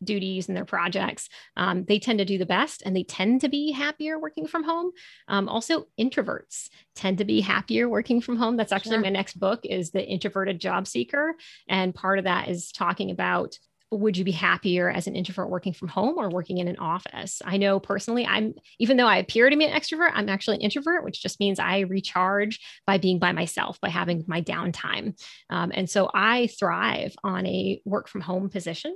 duties 0.02 0.46
and 0.46 0.56
their 0.56 0.64
projects 0.64 1.28
um, 1.56 1.84
they 1.86 1.98
tend 1.98 2.20
to 2.20 2.24
do 2.24 2.38
the 2.38 2.46
best 2.46 2.82
and 2.84 2.94
they 2.94 3.02
tend 3.02 3.40
to 3.40 3.48
be 3.48 3.72
happier 3.72 4.18
working 4.18 4.46
from 4.46 4.62
home. 4.62 4.92
Um, 5.26 5.48
also 5.48 5.86
introverts 5.98 6.68
tend 6.94 7.18
to 7.18 7.24
be 7.24 7.40
happier 7.40 7.88
working 7.88 8.20
from 8.20 8.36
home. 8.36 8.56
That's 8.56 8.70
actually 8.72 8.96
sure. 8.96 9.02
my 9.02 9.10
next 9.10 9.40
book 9.40 9.60
is 9.64 9.90
the 9.90 10.04
introverted 10.06 10.60
job 10.60 10.86
seeker. 10.86 11.34
And 11.68 11.94
part 11.94 12.18
of 12.18 12.26
that 12.26 12.48
is 12.48 12.70
talking 12.70 13.10
about 13.10 13.58
would 13.90 14.16
you 14.16 14.24
be 14.24 14.32
happier 14.32 14.90
as 14.90 15.06
an 15.06 15.16
introvert 15.16 15.48
working 15.48 15.72
from 15.72 15.88
home 15.88 16.18
or 16.18 16.28
working 16.28 16.58
in 16.58 16.68
an 16.68 16.78
office? 16.78 17.40
I 17.44 17.56
know 17.56 17.80
personally, 17.80 18.26
I'm 18.26 18.54
even 18.78 18.96
though 18.96 19.06
I 19.06 19.16
appear 19.16 19.48
to 19.48 19.56
be 19.56 19.64
an 19.64 19.78
extrovert, 19.78 20.10
I'm 20.14 20.28
actually 20.28 20.56
an 20.56 20.62
introvert, 20.62 21.04
which 21.04 21.22
just 21.22 21.40
means 21.40 21.58
I 21.58 21.80
recharge 21.80 22.60
by 22.86 22.98
being 22.98 23.18
by 23.18 23.32
myself, 23.32 23.80
by 23.80 23.88
having 23.88 24.24
my 24.26 24.42
downtime. 24.42 25.18
Um, 25.50 25.72
and 25.74 25.88
so 25.88 26.10
I 26.12 26.48
thrive 26.48 27.14
on 27.24 27.46
a 27.46 27.80
work 27.84 28.08
from 28.08 28.20
home 28.20 28.50
position. 28.50 28.94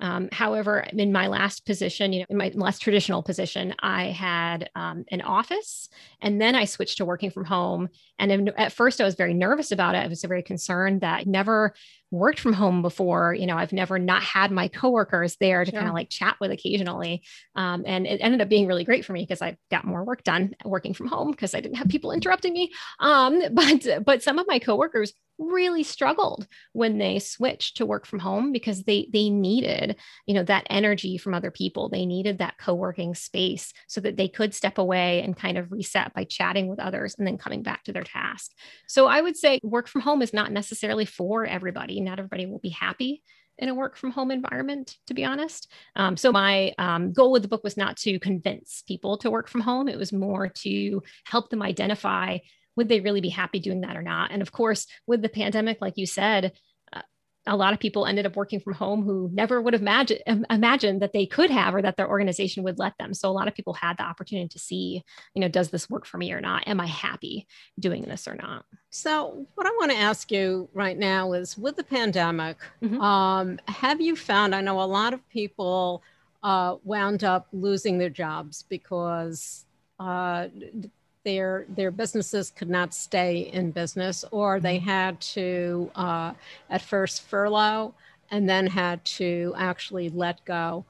Um, 0.00 0.28
however, 0.32 0.80
in 0.80 1.12
my 1.12 1.28
last 1.28 1.64
position, 1.64 2.12
you 2.12 2.20
know, 2.20 2.26
in 2.28 2.36
my 2.36 2.50
less 2.54 2.78
traditional 2.78 3.22
position, 3.22 3.74
I 3.78 4.06
had 4.06 4.68
um, 4.74 5.04
an 5.10 5.22
office 5.22 5.88
and 6.20 6.40
then 6.40 6.56
I 6.56 6.64
switched 6.64 6.98
to 6.98 7.04
working 7.04 7.30
from 7.30 7.44
home. 7.44 7.88
And 8.18 8.52
at 8.56 8.72
first, 8.72 9.00
I 9.00 9.04
was 9.04 9.14
very 9.14 9.34
nervous 9.34 9.70
about 9.70 9.94
it. 9.94 9.98
I 9.98 10.08
was 10.08 10.22
very 10.22 10.42
concerned 10.42 11.02
that 11.02 11.26
never 11.26 11.74
worked 12.10 12.40
from 12.40 12.52
home 12.52 12.82
before. 12.82 13.34
You 13.34 13.46
know, 13.46 13.56
I've 13.56 13.72
never 13.72 13.98
not 13.98 14.22
had 14.22 14.50
my 14.50 14.68
coworkers 14.68 15.36
there 15.36 15.64
to 15.64 15.70
sure. 15.70 15.78
kind 15.78 15.88
of 15.88 15.94
like 15.94 16.10
chat 16.10 16.36
with 16.40 16.50
occasionally. 16.50 17.22
Um, 17.56 17.84
and 17.86 18.06
it 18.06 18.20
ended 18.20 18.40
up 18.40 18.48
being 18.48 18.66
really 18.66 18.84
great 18.84 19.04
for 19.04 19.12
me 19.12 19.22
because 19.22 19.42
I 19.42 19.56
got 19.70 19.84
more 19.84 20.04
work 20.04 20.22
done 20.22 20.54
working 20.64 20.94
from 20.94 21.08
home 21.08 21.30
because 21.30 21.54
I 21.54 21.60
didn't 21.60 21.76
have 21.76 21.88
people 21.88 22.12
interrupting 22.12 22.52
me. 22.52 22.72
Um, 23.00 23.42
but 23.52 23.86
but 24.04 24.22
some 24.22 24.38
of 24.38 24.46
my 24.48 24.58
coworkers 24.58 25.12
really 25.38 25.82
struggled 25.82 26.46
when 26.72 26.98
they 26.98 27.18
switched 27.18 27.76
to 27.76 27.86
work 27.86 28.06
from 28.06 28.20
home 28.20 28.52
because 28.52 28.84
they 28.84 29.08
they 29.12 29.28
needed 29.28 29.96
you 30.26 30.34
know 30.34 30.44
that 30.44 30.66
energy 30.70 31.18
from 31.18 31.34
other 31.34 31.50
people 31.50 31.88
they 31.88 32.06
needed 32.06 32.38
that 32.38 32.56
co-working 32.58 33.14
space 33.14 33.72
so 33.88 34.00
that 34.00 34.16
they 34.16 34.28
could 34.28 34.54
step 34.54 34.78
away 34.78 35.22
and 35.22 35.36
kind 35.36 35.58
of 35.58 35.72
reset 35.72 36.14
by 36.14 36.22
chatting 36.22 36.68
with 36.68 36.78
others 36.78 37.16
and 37.18 37.26
then 37.26 37.36
coming 37.36 37.62
back 37.62 37.82
to 37.82 37.92
their 37.92 38.04
task 38.04 38.52
so 38.86 39.06
i 39.06 39.20
would 39.20 39.36
say 39.36 39.58
work 39.64 39.88
from 39.88 40.02
home 40.02 40.22
is 40.22 40.32
not 40.32 40.52
necessarily 40.52 41.04
for 41.04 41.44
everybody 41.44 42.00
not 42.04 42.18
everybody 42.18 42.46
will 42.46 42.58
be 42.58 42.70
happy 42.70 43.22
in 43.58 43.68
a 43.68 43.74
work 43.74 43.96
from 43.96 44.10
home 44.10 44.30
environment, 44.30 44.96
to 45.06 45.14
be 45.14 45.24
honest. 45.24 45.70
Um, 45.94 46.16
so, 46.16 46.32
my 46.32 46.72
um, 46.78 47.12
goal 47.12 47.32
with 47.32 47.42
the 47.42 47.48
book 47.48 47.62
was 47.62 47.76
not 47.76 47.96
to 47.98 48.18
convince 48.18 48.82
people 48.86 49.18
to 49.18 49.30
work 49.30 49.48
from 49.48 49.60
home, 49.60 49.88
it 49.88 49.98
was 49.98 50.12
more 50.12 50.48
to 50.48 51.02
help 51.24 51.50
them 51.50 51.62
identify 51.62 52.38
would 52.76 52.88
they 52.88 53.00
really 53.00 53.20
be 53.20 53.28
happy 53.28 53.60
doing 53.60 53.82
that 53.82 53.96
or 53.96 54.02
not. 54.02 54.32
And 54.32 54.42
of 54.42 54.52
course, 54.52 54.86
with 55.06 55.22
the 55.22 55.28
pandemic, 55.28 55.80
like 55.80 55.94
you 55.96 56.06
said, 56.06 56.52
a 57.46 57.56
lot 57.56 57.74
of 57.74 57.78
people 57.78 58.06
ended 58.06 58.24
up 58.26 58.36
working 58.36 58.60
from 58.60 58.72
home 58.72 59.02
who 59.02 59.28
never 59.32 59.60
would 59.60 59.74
have 59.74 59.82
imagine, 59.82 60.18
imagined 60.48 61.02
that 61.02 61.12
they 61.12 61.26
could 61.26 61.50
have 61.50 61.74
or 61.74 61.82
that 61.82 61.96
their 61.96 62.08
organization 62.08 62.62
would 62.62 62.78
let 62.78 62.96
them. 62.98 63.12
So 63.12 63.28
a 63.28 63.32
lot 63.32 63.48
of 63.48 63.54
people 63.54 63.74
had 63.74 63.98
the 63.98 64.02
opportunity 64.02 64.48
to 64.48 64.58
see, 64.58 65.04
you 65.34 65.40
know, 65.40 65.48
does 65.48 65.70
this 65.70 65.90
work 65.90 66.06
for 66.06 66.16
me 66.16 66.32
or 66.32 66.40
not? 66.40 66.66
Am 66.66 66.80
I 66.80 66.86
happy 66.86 67.46
doing 67.78 68.02
this 68.02 68.26
or 68.26 68.34
not? 68.34 68.64
So 68.90 69.46
what 69.56 69.66
I 69.66 69.70
want 69.70 69.90
to 69.90 69.98
ask 69.98 70.30
you 70.30 70.68
right 70.72 70.96
now 70.96 71.32
is 71.32 71.58
with 71.58 71.76
the 71.76 71.84
pandemic, 71.84 72.56
mm-hmm. 72.82 73.00
um, 73.00 73.58
have 73.68 74.00
you 74.00 74.16
found, 74.16 74.54
I 74.54 74.60
know 74.62 74.80
a 74.80 74.82
lot 74.82 75.12
of 75.12 75.28
people 75.28 76.02
uh, 76.42 76.76
wound 76.84 77.24
up 77.24 77.48
losing 77.52 77.98
their 77.98 78.10
jobs 78.10 78.64
because 78.68 79.64
uh, 79.98 80.48
their 81.24 81.66
their 81.68 81.90
businesses 81.90 82.50
could 82.50 82.70
not 82.70 82.94
stay 82.94 83.50
in 83.52 83.70
business, 83.70 84.24
or 84.30 84.60
they 84.60 84.76
mm-hmm. 84.76 84.88
had 84.88 85.20
to 85.20 85.90
uh, 85.94 86.32
at 86.70 86.82
first 86.82 87.22
furlough 87.22 87.94
and 88.30 88.48
then 88.48 88.66
had 88.66 89.04
to 89.04 89.54
actually 89.56 90.08
let 90.10 90.44
go. 90.44 90.84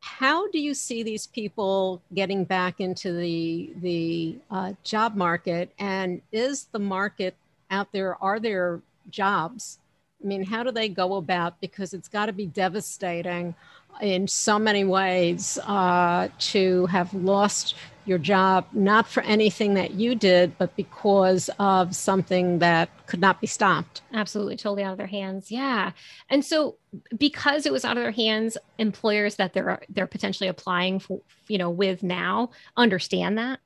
How 0.00 0.48
do 0.48 0.58
you 0.58 0.74
see 0.74 1.02
these 1.02 1.26
people 1.26 2.02
getting 2.14 2.44
back 2.44 2.80
into 2.80 3.12
the 3.12 3.72
the 3.76 4.36
uh, 4.50 4.72
job 4.82 5.14
market? 5.14 5.72
And 5.78 6.22
is 6.32 6.64
the 6.72 6.78
market 6.78 7.36
out 7.70 7.92
there? 7.92 8.22
Are 8.22 8.40
there 8.40 8.80
jobs? 9.10 9.78
I 10.22 10.26
mean, 10.26 10.44
how 10.44 10.62
do 10.62 10.70
they 10.70 10.88
go 10.88 11.14
about? 11.16 11.60
Because 11.60 11.94
it's 11.94 12.08
got 12.08 12.26
to 12.26 12.32
be 12.32 12.46
devastating 12.46 13.54
in 14.00 14.26
so 14.28 14.58
many 14.58 14.84
ways 14.84 15.58
uh, 15.64 16.28
to 16.38 16.86
have 16.86 17.12
lost 17.14 17.74
your 18.04 18.18
job, 18.18 18.66
not 18.72 19.06
for 19.06 19.22
anything 19.22 19.74
that 19.74 19.92
you 19.92 20.14
did, 20.14 20.56
but 20.58 20.74
because 20.74 21.48
of 21.58 21.94
something 21.94 22.58
that 22.58 22.88
could 23.06 23.20
not 23.20 23.40
be 23.40 23.46
stopped. 23.46 24.02
Absolutely, 24.12 24.56
totally 24.56 24.82
out 24.82 24.92
of 24.92 24.98
their 24.98 25.06
hands. 25.06 25.52
Yeah. 25.52 25.92
And 26.28 26.44
so 26.44 26.76
because 27.16 27.64
it 27.64 27.72
was 27.72 27.84
out 27.84 27.96
of 27.96 28.02
their 28.02 28.10
hands, 28.10 28.56
employers 28.78 29.36
that 29.36 29.52
they're 29.52 29.82
they're 29.88 30.06
potentially 30.06 30.48
applying 30.48 30.98
for, 30.98 31.20
you 31.46 31.58
know, 31.58 31.70
with 31.70 32.02
now 32.02 32.50
understand 32.76 33.38
that 33.38 33.60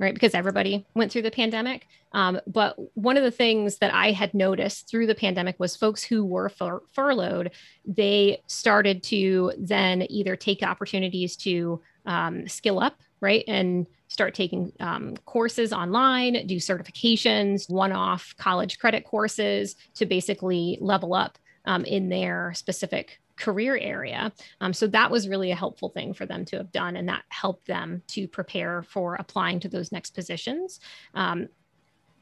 right? 0.00 0.14
Because 0.14 0.34
everybody 0.34 0.86
went 0.94 1.12
through 1.12 1.22
the 1.22 1.30
pandemic. 1.30 1.86
Um, 2.12 2.40
but 2.46 2.74
one 2.96 3.18
of 3.18 3.22
the 3.22 3.30
things 3.30 3.78
that 3.78 3.94
I 3.94 4.10
had 4.10 4.32
noticed 4.32 4.88
through 4.88 5.06
the 5.06 5.14
pandemic 5.14 5.60
was 5.60 5.76
folks 5.76 6.02
who 6.02 6.24
were 6.24 6.48
fur- 6.48 6.82
furloughed, 6.92 7.52
they 7.84 8.42
started 8.46 9.02
to 9.04 9.52
then 9.58 10.06
either 10.10 10.36
take 10.36 10.62
opportunities 10.62 11.36
to 11.36 11.82
um, 12.06 12.48
skill 12.48 12.80
up, 12.80 12.98
right? 13.20 13.44
And 13.46 13.86
start 14.08 14.34
taking 14.34 14.72
um, 14.80 15.16
courses 15.18 15.72
online, 15.72 16.46
do 16.46 16.56
certifications, 16.56 17.70
one 17.70 17.92
off 17.92 18.34
college 18.38 18.78
credit 18.78 19.04
courses 19.04 19.76
to 19.94 20.06
basically 20.06 20.78
level 20.80 21.14
up 21.14 21.38
um, 21.64 21.84
in 21.84 22.08
their 22.08 22.52
specific 22.54 23.20
career 23.36 23.76
area. 23.76 24.32
Um, 24.60 24.72
so 24.72 24.86
that 24.88 25.10
was 25.10 25.28
really 25.28 25.50
a 25.50 25.56
helpful 25.56 25.88
thing 25.88 26.12
for 26.12 26.26
them 26.26 26.44
to 26.46 26.58
have 26.58 26.72
done, 26.72 26.96
and 26.96 27.08
that 27.08 27.24
helped 27.30 27.66
them 27.66 28.02
to 28.08 28.28
prepare 28.28 28.82
for 28.82 29.16
applying 29.16 29.60
to 29.60 29.68
those 29.68 29.92
next 29.92 30.14
positions. 30.14 30.80
Um, 31.14 31.48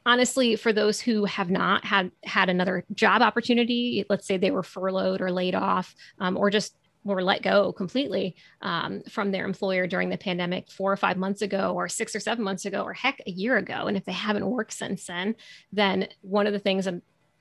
honestly, 0.05 0.55
for 0.55 0.71
those 0.71 0.99
who 0.99 1.25
have 1.25 1.49
not 1.49 1.85
had 1.85 2.11
had 2.23 2.49
another 2.49 2.85
job 2.93 3.21
opportunity, 3.21 4.05
let's 4.09 4.25
say 4.25 4.37
they 4.37 4.51
were 4.51 4.63
furloughed 4.63 5.21
or 5.21 5.31
laid 5.31 5.55
off, 5.55 5.93
um, 6.19 6.37
or 6.37 6.49
just 6.49 6.75
were 7.03 7.23
let 7.23 7.41
go 7.41 7.71
completely 7.71 8.35
um, 8.61 9.01
from 9.09 9.31
their 9.31 9.45
employer 9.45 9.87
during 9.87 10.09
the 10.09 10.17
pandemic 10.17 10.69
four 10.69 10.91
or 10.91 10.97
five 10.97 11.17
months 11.17 11.41
ago 11.41 11.73
or 11.73 11.87
six 11.87 12.15
or 12.15 12.19
seven 12.19 12.43
months 12.43 12.65
ago 12.65 12.83
or 12.83 12.93
heck 12.93 13.21
a 13.25 13.31
year 13.31 13.57
ago 13.57 13.87
and 13.87 13.95
if 13.95 14.03
they 14.03 14.11
haven't 14.11 14.45
worked 14.45 14.73
since 14.73 15.05
then 15.05 15.33
then 15.71 16.07
one 16.21 16.45
of 16.45 16.53
the 16.53 16.59
things 16.59 16.87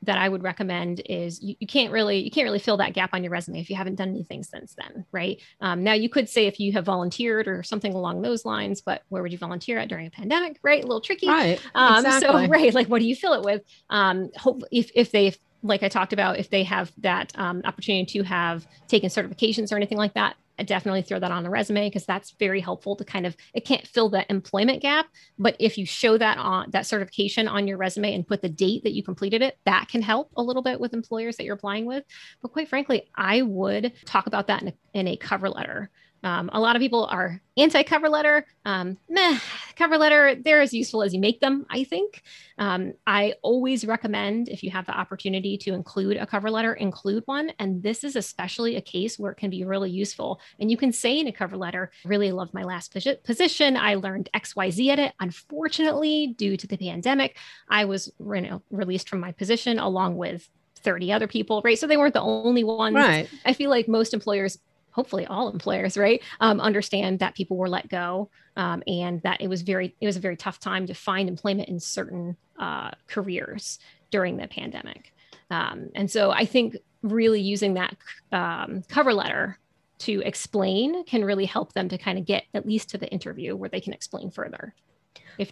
that 0.02 0.18
I 0.18 0.28
would 0.28 0.42
recommend 0.42 1.02
is 1.06 1.42
you, 1.42 1.56
you, 1.58 1.66
can't 1.66 1.92
really 1.92 2.20
you 2.20 2.30
can't 2.30 2.44
really 2.44 2.58
fill 2.58 2.76
that 2.76 2.94
gap 2.94 3.10
on 3.12 3.24
your 3.24 3.32
resume 3.32 3.60
if 3.60 3.68
you 3.68 3.76
haven't 3.76 3.96
done 3.96 4.10
anything 4.10 4.44
since 4.44 4.74
then, 4.78 5.04
right? 5.12 5.40
Um, 5.60 5.82
now 5.82 5.94
you 5.94 6.08
could 6.08 6.28
say 6.28 6.46
if 6.46 6.60
you 6.60 6.72
have 6.72 6.84
volunteered 6.84 7.48
or 7.48 7.62
something 7.62 7.92
along 7.92 8.22
those 8.22 8.44
lines, 8.44 8.80
but 8.80 9.02
where 9.08 9.22
would 9.22 9.32
you 9.32 9.38
volunteer 9.38 9.78
at 9.78 9.88
during 9.88 10.06
a 10.06 10.10
pandemic, 10.10 10.58
right? 10.62 10.82
A 10.82 10.86
little 10.86 11.00
tricky, 11.00 11.28
right? 11.28 11.60
Um, 11.74 12.04
exactly. 12.04 12.46
So 12.46 12.48
right, 12.50 12.74
like 12.74 12.86
what 12.86 13.00
do 13.00 13.06
you 13.06 13.16
fill 13.16 13.34
it 13.34 13.42
with? 13.42 13.62
Um, 13.90 14.30
hope 14.36 14.62
if 14.70 14.90
if 14.94 15.10
they 15.10 15.34
like 15.62 15.82
I 15.82 15.88
talked 15.88 16.12
about, 16.12 16.38
if 16.38 16.50
they 16.50 16.62
have 16.62 16.92
that 16.98 17.32
um, 17.36 17.62
opportunity 17.64 18.06
to 18.18 18.22
have 18.22 18.66
taken 18.86 19.08
certifications 19.10 19.72
or 19.72 19.76
anything 19.76 19.98
like 19.98 20.14
that, 20.14 20.36
I 20.58 20.64
definitely 20.64 21.02
throw 21.02 21.18
that 21.18 21.30
on 21.30 21.42
the 21.42 21.50
resume 21.50 21.88
because 21.88 22.06
that's 22.06 22.32
very 22.32 22.60
helpful 22.60 22.96
to 22.96 23.04
kind 23.04 23.26
of 23.26 23.36
it 23.54 23.64
can't 23.64 23.86
fill 23.86 24.10
that 24.10 24.30
employment 24.30 24.82
gap 24.82 25.06
but 25.38 25.56
if 25.58 25.78
you 25.78 25.86
show 25.86 26.18
that 26.18 26.38
on 26.38 26.70
that 26.70 26.86
certification 26.86 27.48
on 27.48 27.66
your 27.66 27.78
resume 27.78 28.14
and 28.14 28.26
put 28.26 28.42
the 28.42 28.48
date 28.48 28.82
that 28.84 28.92
you 28.92 29.02
completed 29.02 29.42
it 29.42 29.58
that 29.64 29.88
can 29.88 30.02
help 30.02 30.30
a 30.36 30.42
little 30.42 30.62
bit 30.62 30.80
with 30.80 30.94
employers 30.94 31.36
that 31.36 31.44
you're 31.44 31.54
applying 31.54 31.86
with. 31.86 32.04
But 32.42 32.52
quite 32.52 32.68
frankly 32.68 33.08
i 33.16 33.42
would 33.42 33.92
talk 34.04 34.26
about 34.26 34.46
that 34.48 34.62
in 34.62 34.68
a, 34.68 34.74
in 34.94 35.08
a 35.08 35.16
cover 35.16 35.48
letter 35.48 35.90
um, 36.22 36.50
a 36.52 36.60
lot 36.60 36.76
of 36.76 36.80
people 36.80 37.06
are 37.06 37.40
anti 37.56 37.82
cover 37.82 38.08
letter. 38.08 38.46
Um, 38.64 38.98
meh, 39.08 39.38
cover 39.76 39.96
letter, 39.96 40.34
they're 40.34 40.60
as 40.60 40.74
useful 40.74 41.02
as 41.02 41.14
you 41.14 41.20
make 41.20 41.40
them, 41.40 41.66
I 41.70 41.84
think. 41.84 42.22
Um, 42.58 42.94
I 43.06 43.34
always 43.42 43.84
recommend 43.84 44.48
if 44.48 44.62
you 44.62 44.70
have 44.70 44.86
the 44.86 44.98
opportunity 44.98 45.56
to 45.58 45.72
include 45.72 46.16
a 46.16 46.26
cover 46.26 46.50
letter, 46.50 46.74
include 46.74 47.22
one. 47.26 47.52
And 47.58 47.82
this 47.82 48.04
is 48.04 48.16
especially 48.16 48.76
a 48.76 48.80
case 48.80 49.18
where 49.18 49.32
it 49.32 49.36
can 49.36 49.50
be 49.50 49.64
really 49.64 49.90
useful. 49.90 50.40
And 50.58 50.70
you 50.70 50.76
can 50.76 50.92
say 50.92 51.18
in 51.18 51.28
a 51.28 51.32
cover 51.32 51.56
letter, 51.56 51.90
really 52.04 52.32
love 52.32 52.52
my 52.52 52.64
last 52.64 52.92
position. 53.24 53.76
I 53.76 53.94
learned 53.94 54.28
XYZ 54.34 54.88
at 54.88 54.98
it. 54.98 55.14
Unfortunately, 55.20 56.34
due 56.36 56.56
to 56.56 56.66
the 56.66 56.76
pandemic, 56.76 57.36
I 57.68 57.84
was 57.84 58.12
you 58.18 58.40
know, 58.40 58.62
released 58.70 59.08
from 59.08 59.20
my 59.20 59.32
position 59.32 59.78
along 59.78 60.16
with 60.16 60.48
30 60.78 61.12
other 61.12 61.26
people, 61.26 61.60
right? 61.64 61.78
So 61.78 61.86
they 61.86 61.96
weren't 61.96 62.14
the 62.14 62.20
only 62.20 62.64
ones. 62.64 62.94
Right. 62.94 63.28
I 63.44 63.52
feel 63.52 63.70
like 63.70 63.88
most 63.88 64.14
employers 64.14 64.58
hopefully 64.98 65.24
all 65.26 65.48
employers, 65.48 65.96
right, 65.96 66.20
um, 66.40 66.60
understand 66.60 67.20
that 67.20 67.36
people 67.36 67.56
were 67.56 67.68
let 67.68 67.88
go 67.88 68.28
um, 68.56 68.82
and 68.88 69.22
that 69.22 69.40
it 69.40 69.46
was 69.46 69.62
very 69.62 69.94
it 70.00 70.06
was 70.06 70.16
a 70.16 70.20
very 70.20 70.36
tough 70.36 70.58
time 70.58 70.88
to 70.88 70.92
find 70.92 71.28
employment 71.28 71.68
in 71.68 71.78
certain 71.78 72.36
uh, 72.58 72.90
careers 73.06 73.78
during 74.10 74.36
the 74.36 74.48
pandemic. 74.48 75.14
Um, 75.52 75.90
and 75.94 76.10
so 76.10 76.32
I 76.32 76.44
think 76.44 76.76
really 77.02 77.40
using 77.40 77.74
that 77.74 77.96
um, 78.32 78.82
cover 78.88 79.14
letter 79.14 79.56
to 79.98 80.20
explain 80.24 81.04
can 81.04 81.24
really 81.24 81.44
help 81.44 81.74
them 81.74 81.88
to 81.90 81.96
kind 81.96 82.18
of 82.18 82.26
get 82.26 82.42
at 82.52 82.66
least 82.66 82.90
to 82.90 82.98
the 82.98 83.08
interview 83.10 83.54
where 83.54 83.68
they 83.68 83.80
can 83.80 83.92
explain 83.92 84.32
further. 84.32 84.74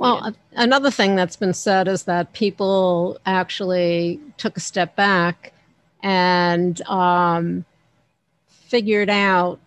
well, 0.01 0.25
needed. 0.25 0.41
another 0.55 0.91
thing 0.91 1.15
that's 1.15 1.37
been 1.37 1.55
said 1.55 1.87
is 1.87 2.03
that 2.03 2.33
people 2.33 3.17
actually 3.27 4.19
took 4.39 4.57
a 4.57 4.61
step 4.61 4.97
back 4.97 5.53
and 6.03 6.83
um, 6.89 7.65
figured 8.77 9.09
out 9.09 9.59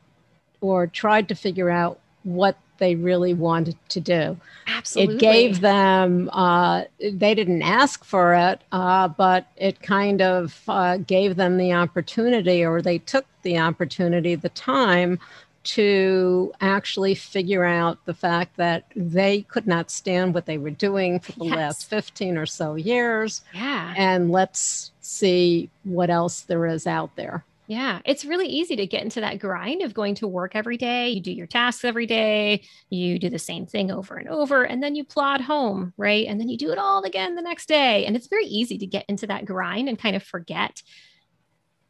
or 0.62 0.86
tried 0.86 1.28
to 1.28 1.34
figure 1.34 1.72
out 1.72 2.00
what 2.22 2.56
they 2.78 2.94
really 2.94 3.34
wanted 3.34 3.76
to 3.90 4.00
do. 4.00 4.38
Absolutely. 4.68 5.16
It 5.16 5.20
gave 5.20 5.62
them, 5.62 6.30
uh, 6.32 6.84
they 7.00 7.34
didn't 7.34 7.64
ask 7.64 8.04
for 8.04 8.36
it, 8.36 8.62
uh, 8.72 9.08
but 9.08 9.48
it 9.58 9.82
kind 9.82 10.22
of 10.22 10.62
uh, 10.68 10.98
gave 10.98 11.38
them 11.38 11.58
the 11.58 11.74
opportunity, 11.74 12.64
or 12.64 12.84
they 12.84 13.00
took 13.00 13.26
the 13.42 13.58
opportunity, 13.58 14.36
the 14.36 14.50
time 14.50 15.18
to 15.64 16.54
actually 16.62 17.16
figure 17.16 17.66
out 17.66 18.06
the 18.06 18.14
fact 18.14 18.58
that 18.58 18.86
they 18.96 19.42
could 19.42 19.66
not 19.66 19.90
stand 19.90 20.36
what 20.36 20.46
they 20.46 20.60
were 20.60 20.70
doing 20.70 21.20
for 21.20 21.32
the 21.32 21.46
yes. 21.46 21.56
last 21.56 21.90
15 21.90 22.38
or 22.38 22.46
so 22.46 22.76
years. 22.76 23.42
Yeah. 23.56 23.92
And 23.98 24.32
let's 24.32 24.92
see 25.02 25.72
what 25.84 26.12
else 26.12 26.42
there 26.42 26.68
is 26.68 26.86
out 26.86 27.16
there. 27.16 27.44
Yeah, 27.70 28.00
it's 28.04 28.26
really 28.26 28.48
easy 28.48 28.76
to 28.78 28.88
get 28.88 29.04
into 29.04 29.22
that 29.22 29.38
grind 29.38 29.84
of 29.84 29.94
going 29.94 30.16
to 30.16 30.28
work 30.28 30.56
every 30.56 30.76
day. 30.76 31.10
You 31.10 31.22
do 31.22 31.32
your 31.32 31.46
tasks 31.46 31.86
every 31.86 32.08
day, 32.08 32.64
you 32.90 33.20
do 33.20 33.30
the 33.30 33.38
same 33.38 33.68
thing 33.68 33.92
over 33.92 34.16
and 34.16 34.28
over, 34.28 34.64
and 34.64 34.82
then 34.82 34.96
you 34.96 35.04
plod 35.04 35.42
home, 35.42 35.94
right? 35.96 36.26
And 36.26 36.42
then 36.42 36.50
you 36.50 36.58
do 36.58 36.72
it 36.72 36.80
all 36.80 37.04
again 37.04 37.36
the 37.36 37.44
next 37.44 37.68
day. 37.68 38.08
And 38.08 38.16
it's 38.16 38.26
very 38.26 38.46
easy 38.46 38.80
to 38.80 38.88
get 38.88 39.06
into 39.08 39.28
that 39.28 39.46
grind 39.46 39.88
and 39.88 40.00
kind 40.00 40.16
of 40.16 40.24
forget 40.24 40.82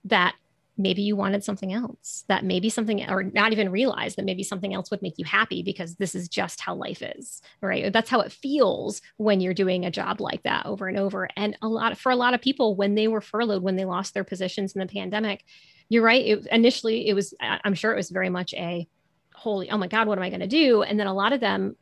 that 0.04 0.36
maybe 0.80 1.02
you 1.02 1.16
wanted 1.16 1.44
something 1.44 1.74
else, 1.74 2.24
that 2.30 2.46
maybe 2.46 2.70
something, 2.70 3.08
or 3.10 3.24
not 3.24 3.52
even 3.52 3.70
realize 3.70 4.16
that 4.16 4.24
maybe 4.24 4.44
something 4.44 4.74
else 4.74 4.90
would 4.90 5.02
make 5.02 5.20
you 5.20 5.26
happy 5.26 5.62
because 5.62 5.96
this 5.96 6.16
is 6.16 6.30
just 6.30 6.62
how 6.62 6.74
life 6.74 7.04
is, 7.04 7.42
right? 7.62 7.92
That's 7.92 8.10
how 8.10 8.22
it 8.22 8.32
feels 8.32 9.02
when 9.18 9.42
you're 9.42 9.54
doing 9.54 9.86
a 9.86 9.92
job 9.92 10.22
like 10.22 10.42
that 10.44 10.66
over 10.66 10.88
and 10.88 10.98
over. 10.98 11.28
And 11.36 11.58
a 11.62 11.68
lot 11.68 11.98
for 11.98 12.12
a 12.12 12.16
lot 12.16 12.34
of 12.34 12.42
people, 12.42 12.76
when 12.76 12.96
they 12.96 13.10
were 13.10 13.20
furloughed, 13.20 13.62
when 13.62 13.76
they 13.76 13.84
lost 13.84 14.14
their 14.14 14.24
positions 14.24 14.74
in 14.74 14.80
the 14.80 14.88
pandemic, 14.88 15.44
you're 15.90 16.04
right. 16.04 16.26
It, 16.26 16.48
initially, 16.50 17.10
it 17.10 17.14
was, 17.14 17.34
I'm 17.42 17.74
sure 17.74 17.92
it 17.92 17.98
was 17.98 18.10
very 18.10 18.30
much 18.30 18.54
a 18.54 18.88
holy, 19.36 19.70
oh 19.70 19.78
my 19.78 19.88
God, 19.88 20.08
what 20.08 20.18
am 20.18 20.24
I 20.24 20.30
going 20.30 20.40
to 20.40 20.48
do? 20.48 20.82
And 20.82 20.98
then 20.98 21.08
a 21.08 21.14
lot 21.14 21.34
of 21.34 21.42
them 21.42 21.76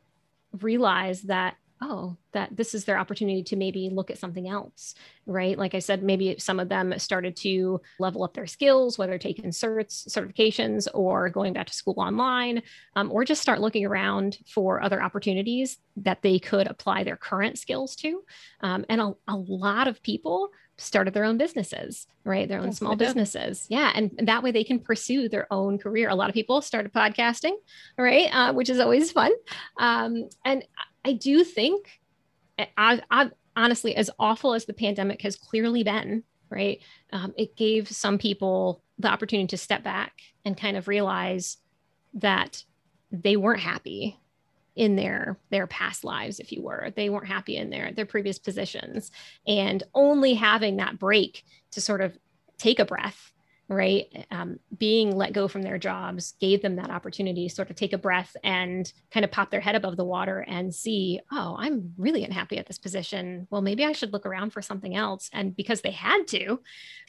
realized 0.60 1.28
that 1.28 1.54
oh, 1.80 2.16
that 2.32 2.56
this 2.56 2.74
is 2.74 2.84
their 2.84 2.98
opportunity 2.98 3.42
to 3.42 3.56
maybe 3.56 3.90
look 3.90 4.10
at 4.10 4.18
something 4.18 4.48
else, 4.48 4.94
right? 5.26 5.56
Like 5.56 5.74
I 5.74 5.78
said, 5.78 6.02
maybe 6.02 6.36
some 6.38 6.60
of 6.60 6.68
them 6.68 6.98
started 6.98 7.36
to 7.36 7.80
level 7.98 8.24
up 8.24 8.34
their 8.34 8.46
skills, 8.46 8.98
whether 8.98 9.18
taking 9.18 9.50
certs, 9.50 10.08
certifications, 10.08 10.88
or 10.94 11.28
going 11.28 11.52
back 11.52 11.66
to 11.68 11.74
school 11.74 11.94
online, 11.98 12.62
um, 12.96 13.10
or 13.12 13.24
just 13.24 13.42
start 13.42 13.60
looking 13.60 13.86
around 13.86 14.38
for 14.46 14.82
other 14.82 15.02
opportunities 15.02 15.78
that 15.96 16.22
they 16.22 16.38
could 16.38 16.66
apply 16.66 17.04
their 17.04 17.16
current 17.16 17.58
skills 17.58 17.96
to. 17.96 18.22
Um, 18.60 18.84
and 18.88 19.00
a, 19.00 19.14
a 19.28 19.36
lot 19.36 19.88
of 19.88 20.02
people 20.02 20.50
started 20.78 21.12
their 21.12 21.24
own 21.24 21.36
businesses, 21.36 22.06
right? 22.24 22.48
Their 22.48 22.60
own 22.60 22.72
small 22.72 22.94
businesses. 22.94 23.66
Yeah. 23.68 23.90
And, 23.94 24.12
and, 24.16 24.28
that 24.28 24.42
way 24.42 24.52
they 24.52 24.62
can 24.62 24.78
pursue 24.78 25.28
their 25.28 25.52
own 25.52 25.76
career. 25.76 26.08
A 26.08 26.14
lot 26.14 26.30
of 26.30 26.34
people 26.34 26.60
started 26.62 26.92
podcasting, 26.92 27.54
right? 27.98 28.28
Uh, 28.32 28.52
which 28.52 28.70
is 28.70 28.78
always 28.78 29.10
fun. 29.10 29.32
Um, 29.78 30.28
and 30.44 30.64
I 31.08 31.14
do 31.14 31.42
think, 31.42 32.00
I, 32.76 33.00
I, 33.10 33.30
honestly, 33.56 33.96
as 33.96 34.10
awful 34.18 34.52
as 34.52 34.66
the 34.66 34.74
pandemic 34.74 35.22
has 35.22 35.36
clearly 35.36 35.82
been, 35.82 36.22
right? 36.50 36.82
Um, 37.14 37.32
it 37.38 37.56
gave 37.56 37.88
some 37.88 38.18
people 38.18 38.82
the 38.98 39.08
opportunity 39.08 39.46
to 39.46 39.56
step 39.56 39.82
back 39.82 40.20
and 40.44 40.54
kind 40.54 40.76
of 40.76 40.86
realize 40.86 41.56
that 42.12 42.62
they 43.10 43.36
weren't 43.36 43.60
happy 43.60 44.18
in 44.76 44.96
their 44.96 45.38
their 45.50 45.66
past 45.66 46.04
lives 46.04 46.38
if 46.38 46.52
you 46.52 46.62
were 46.62 46.92
they 46.94 47.10
weren't 47.10 47.26
happy 47.26 47.56
in 47.56 47.68
their 47.68 47.90
their 47.92 48.06
previous 48.06 48.38
positions 48.38 49.10
and 49.44 49.82
only 49.92 50.34
having 50.34 50.76
that 50.76 51.00
break 51.00 51.44
to 51.72 51.80
sort 51.80 52.00
of 52.00 52.16
take 52.58 52.78
a 52.78 52.84
breath 52.84 53.32
right? 53.68 54.26
Um, 54.30 54.58
being 54.78 55.14
let 55.14 55.34
go 55.34 55.46
from 55.46 55.62
their 55.62 55.78
jobs 55.78 56.34
gave 56.40 56.62
them 56.62 56.76
that 56.76 56.90
opportunity 56.90 57.48
to 57.48 57.54
sort 57.54 57.68
of 57.68 57.76
take 57.76 57.92
a 57.92 57.98
breath 57.98 58.34
and 58.42 58.90
kind 59.10 59.24
of 59.24 59.30
pop 59.30 59.50
their 59.50 59.60
head 59.60 59.74
above 59.74 59.96
the 59.96 60.04
water 60.04 60.40
and 60.48 60.74
see, 60.74 61.20
oh, 61.30 61.54
I'm 61.58 61.92
really 61.98 62.24
unhappy 62.24 62.56
at 62.56 62.66
this 62.66 62.78
position. 62.78 63.46
Well, 63.50 63.60
maybe 63.60 63.84
I 63.84 63.92
should 63.92 64.12
look 64.12 64.24
around 64.24 64.54
for 64.54 64.62
something 64.62 64.96
else. 64.96 65.28
And 65.34 65.54
because 65.54 65.82
they 65.82 65.90
had 65.90 66.26
to, 66.28 66.60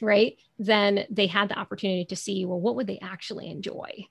right, 0.02 0.38
then 0.58 1.06
they 1.10 1.28
had 1.28 1.50
the 1.50 1.58
opportunity 1.58 2.04
to 2.06 2.16
see, 2.16 2.46
well, 2.46 2.60
what 2.60 2.76
would 2.76 2.88
they 2.88 3.00
actually 3.02 3.50
enjoy? 3.50 4.08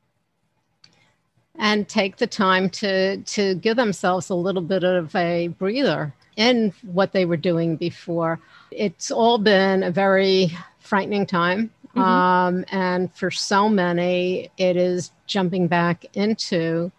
And 1.61 1.89
take 1.89 2.17
the 2.17 2.27
time 2.27 2.71
to 2.71 3.17
to 3.17 3.57
give 3.57 3.77
themselves 3.77 4.31
a 4.31 4.35
little 4.35 4.63
bit 4.63 4.85
of 4.85 5.15
a 5.17 5.49
breather 5.49 6.15
in 6.37 6.73
what 6.83 7.13
they 7.13 7.25
were 7.25 7.37
doing 7.37 7.77
before. 7.77 8.39
It's 8.71 9.11
all 9.11 9.39
been 9.39 9.83
a 9.83 9.91
very 9.91 10.57
frightening 10.79 11.27
time 11.27 11.73
Mm-hmm. 11.99 12.03
Um, 12.03 12.65
and 12.71 13.15
for 13.15 13.31
so 13.31 13.69
many, 13.69 14.51
it 14.57 14.77
is 14.77 15.13
jumping 15.27 15.67
back 15.69 16.05
into 16.15 16.91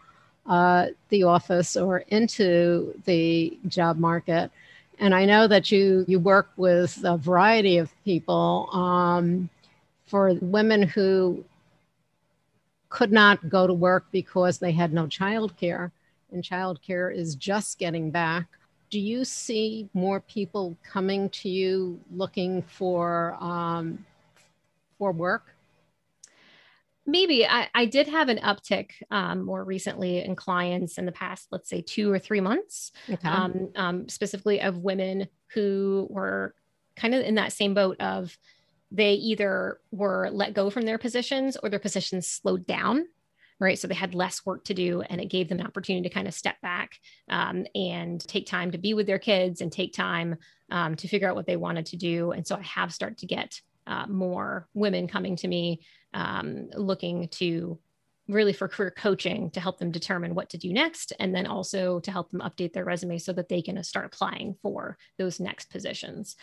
uh, 0.45 0.87
the 1.09 1.23
office 1.23 1.75
or 1.75 1.99
into 2.07 2.99
the 3.05 3.57
job 3.67 3.97
market. 3.97 4.51
And 4.99 5.15
I 5.15 5.25
know 5.25 5.47
that 5.47 5.71
you 5.71 6.05
you 6.07 6.19
work 6.19 6.49
with 6.57 7.01
a 7.03 7.17
variety 7.17 7.77
of 7.77 7.91
people. 8.03 8.69
Um, 8.73 9.49
for 10.09 10.33
women 10.41 10.81
who 10.81 11.45
could 12.89 13.11
not 13.11 13.47
go 13.47 13.67
to 13.67 13.73
work 13.73 14.05
because 14.11 14.57
they 14.57 14.71
had 14.71 14.91
no 14.91 15.05
childcare, 15.05 15.91
and 16.31 16.43
childcare 16.43 17.15
is 17.15 17.35
just 17.35 17.77
getting 17.77 18.09
back. 18.09 18.47
Do 18.89 18.99
you 18.99 19.23
see 19.23 19.87
more 19.93 20.19
people 20.21 20.75
coming 20.83 21.29
to 21.29 21.49
you 21.49 21.99
looking 22.11 22.63
for 22.63 23.37
um, 23.39 24.03
for 24.99 25.11
work? 25.11 25.55
maybe 27.09 27.45
I, 27.45 27.67
I, 27.73 27.85
did 27.85 28.07
have 28.07 28.29
an 28.29 28.37
uptick 28.37 28.91
um, 29.11 29.43
more 29.43 29.63
recently 29.63 30.23
in 30.23 30.35
clients 30.35 30.97
in 30.97 31.05
the 31.05 31.11
past, 31.11 31.47
let's 31.51 31.69
say 31.69 31.81
two 31.81 32.11
or 32.11 32.19
three 32.19 32.41
months, 32.41 32.91
okay. 33.09 33.27
um, 33.27 33.69
um, 33.75 34.09
specifically 34.09 34.61
of 34.61 34.77
women 34.77 35.27
who 35.53 36.07
were 36.09 36.53
kind 36.95 37.15
of 37.15 37.23
in 37.23 37.35
that 37.35 37.53
same 37.53 37.73
boat 37.73 37.99
of 37.99 38.37
they 38.91 39.13
either 39.13 39.79
were 39.91 40.29
let 40.31 40.53
go 40.53 40.69
from 40.69 40.83
their 40.83 40.97
positions 40.97 41.57
or 41.61 41.69
their 41.69 41.79
positions 41.79 42.27
slowed 42.27 42.65
down. 42.65 43.05
Right. 43.61 43.77
So 43.77 43.89
they 43.89 43.95
had 43.95 44.15
less 44.15 44.45
work 44.45 44.63
to 44.65 44.73
do, 44.73 45.01
and 45.01 45.19
it 45.19 45.25
gave 45.25 45.49
them 45.49 45.59
an 45.59 45.67
opportunity 45.67 46.07
to 46.07 46.13
kind 46.13 46.29
of 46.29 46.33
step 46.33 46.61
back 46.61 46.93
um, 47.27 47.65
and 47.75 48.25
take 48.25 48.47
time 48.47 48.71
to 48.71 48.77
be 48.77 48.93
with 48.93 49.05
their 49.05 49.19
kids 49.19 49.59
and 49.59 49.69
take 49.69 49.91
time 49.91 50.37
um, 50.71 50.95
to 50.95 51.09
figure 51.09 51.29
out 51.29 51.35
what 51.35 51.45
they 51.45 51.57
wanted 51.57 51.85
to 51.87 51.97
do. 51.97 52.31
And 52.31 52.47
so 52.47 52.55
I 52.55 52.61
have 52.61 52.93
started 52.93 53.17
to 53.17 53.25
get 53.25 53.59
uh, 53.89 54.05
more 54.07 54.67
women 54.73 55.07
coming 55.07 55.35
to 55.35 55.47
me 55.47 55.81
um, 56.13 56.69
looking 56.75 57.27
to 57.27 57.77
really 58.27 58.53
for 58.53 58.67
career 58.67 58.91
coaching 58.91 59.49
to 59.49 59.59
help 59.59 59.79
them 59.79 59.91
determine 59.91 60.35
what 60.35 60.49
to 60.49 60.57
do 60.57 60.71
next 60.71 61.13
and 61.19 61.33
then 61.33 61.47
also 61.47 61.99
to 61.99 62.11
help 62.11 62.29
them 62.29 62.41
update 62.41 62.73
their 62.73 62.85
resume 62.85 63.17
so 63.17 63.33
that 63.33 63.49
they 63.49 63.61
can 63.61 63.83
start 63.83 64.05
applying 64.05 64.55
for 64.61 64.97
those 65.17 65.39
next 65.39 65.71
positions 65.71 66.35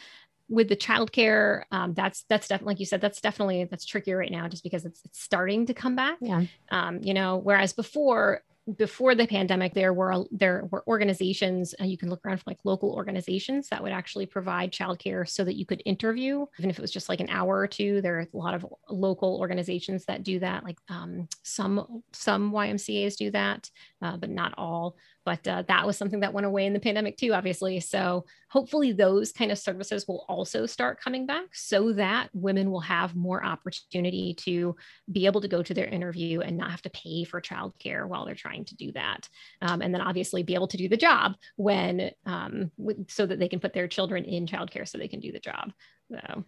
with 0.49 0.69
the 0.69 0.77
childcare, 0.77 1.65
um, 1.73 1.95
that's 1.95 2.25
that's 2.29 2.49
definitely 2.49 2.73
like 2.73 2.81
you 2.81 2.87
said, 2.87 3.01
that's 3.01 3.21
definitely 3.21 3.65
that's 3.65 3.85
trickier 3.85 4.17
right 4.17 4.31
now, 4.31 4.49
just 4.49 4.63
because 4.63 4.85
it's, 4.85 5.03
it's 5.05 5.21
starting 5.21 5.67
to 5.67 5.75
come 5.75 5.97
back. 5.97 6.19
Yeah. 6.21 6.45
Um, 6.71 7.01
you 7.03 7.15
know, 7.15 7.37
whereas 7.39 7.73
before 7.73 8.43
before 8.76 9.14
the 9.14 9.26
pandemic, 9.26 9.74
there 9.74 9.92
were 9.92 10.24
there 10.33 10.64
were 10.70 10.83
organizations 10.88 11.74
you 11.81 11.96
can 11.96 12.11
look 12.11 12.24
around 12.24 12.38
for 12.38 12.44
like 12.48 12.59
local 12.64 12.92
organizations 12.92 13.68
that 13.68 13.81
would 13.83 13.92
actually 13.92 14.26
provide 14.26 14.72
childcare 14.72 15.29
so 15.29 15.44
that 15.44 15.55
you 15.55 15.64
could 15.64 15.83
interview, 15.85 16.44
even 16.59 16.70
if 16.70 16.79
it 16.79 16.83
was 16.83 16.90
just 16.90 17.09
like 17.09 17.20
an 17.20 17.29
hour 17.31 17.59
or 17.59 17.68
two. 17.68 18.00
There 18.00 18.18
are 18.18 18.26
a 18.33 18.37
lot 18.37 18.55
of 18.55 18.66
local 18.90 19.38
organizations 19.38 20.05
that 20.07 20.24
do 20.24 20.40
that. 20.40 20.64
Like 20.64 20.79
um, 20.88 21.29
some 21.44 22.02
some 22.12 22.50
YMCA's 22.52 23.16
do 23.16 23.31
that, 23.31 23.70
uh, 24.02 24.16
but 24.16 24.31
not 24.31 24.52
all 24.59 24.96
but 25.27 25.47
uh, 25.47 25.62
that 25.67 25.85
was 25.85 25.99
something 25.99 26.21
that 26.21 26.33
went 26.33 26.47
away 26.47 26.65
in 26.65 26.73
the 26.73 26.81
pandemic 26.81 27.19
too 27.19 27.35
obviously. 27.35 27.81
So 27.81 28.25
hopefully 28.49 28.93
those 28.93 29.33
kind 29.33 29.53
of 29.53 29.59
services 29.59 30.07
will 30.09 30.25
also 30.29 30.65
start 30.65 31.01
coming 31.01 31.27
back 31.27 31.47
so 31.53 31.93
that 31.95 32.31
women 32.33 32.71
will 32.71 32.81
have 32.81 33.15
more 33.15 33.45
opportunity 33.45 34.35
to 34.39 34.77
be 35.11 35.27
able 35.27 35.41
to 35.43 35.49
go 35.49 35.62
to 35.62 35.75
their 35.75 35.87
interview 35.87 36.41
and 36.41 36.57
not 36.57 36.71
have 36.71 36.83
to 36.83 36.91
pay 36.91 37.25
for 37.25 37.43
childcare 37.43 38.07
while 38.09 38.25
they're 38.25 38.35
trying 38.37 38.65
to 38.65 38.77
do 38.77 38.93
that. 38.93 39.29
Um, 39.61 39.83
and 39.83 39.93
then 39.93 40.01
obviously 40.01 40.45
be 40.45 40.55
able 40.55 40.69
to 40.69 40.77
do 40.77 40.89
the 40.89 40.97
job 40.97 41.35
when 41.57 42.12
um, 42.25 42.71
so 43.09 43.27
that 43.27 43.39
they 43.39 43.49
can 43.49 43.61
put 43.61 43.75
their 43.75 43.89
children 43.89 44.25
in 44.25 44.47
childcare 44.47 44.89
so 44.89 44.97
they 44.97 45.09
can 45.09 45.21
do 45.21 45.33
the 45.33 45.41
job. 45.41 45.73
So. 46.11 46.45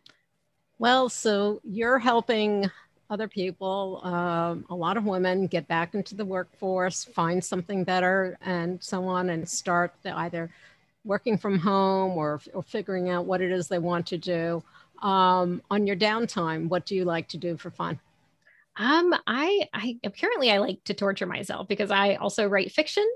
well 0.79 1.09
so 1.09 1.61
you're 1.65 1.99
helping 1.99 2.71
other 3.11 3.29
people, 3.29 4.01
um, 4.05 4.65
a 4.69 4.75
lot 4.75 4.97
of 4.97 5.05
women 5.05 5.47
get 5.47 5.67
back 5.67 5.95
into 5.95 6.15
the 6.15 6.25
workforce, 6.25 7.05
find 7.05 7.43
something 7.43 7.85
better, 7.85 8.37
and 8.43 8.83
so 8.83 9.05
on, 9.05 9.31
and 9.31 9.49
start 9.49 9.95
either 10.05 10.51
working 11.05 11.39
from 11.39 11.59
home 11.59 12.17
or, 12.19 12.41
or 12.53 12.63
figuring 12.63 13.09
out 13.09 13.25
what 13.25 13.41
it 13.41 13.51
is 13.51 13.69
they 13.69 13.79
want 13.79 14.07
to 14.09 14.19
do. 14.19 14.63
Um, 15.01 15.63
on 15.71 15.87
your 15.87 15.97
downtime, 15.97 16.69
what 16.69 16.85
do 16.85 16.95
you 16.95 17.05
like 17.05 17.29
to 17.29 17.39
do 17.39 17.57
for 17.57 17.71
fun? 17.71 17.99
Um, 18.77 19.15
I, 19.27 19.69
I 19.75 19.99
currently 20.21 20.51
I 20.51 20.59
like 20.59 20.85
to 20.85 20.95
torture 20.95 21.27
myself 21.27 21.67
because 21.67 21.91
I 21.91 22.15
also 22.17 22.47
write 22.47 22.71
fiction. 22.73 23.09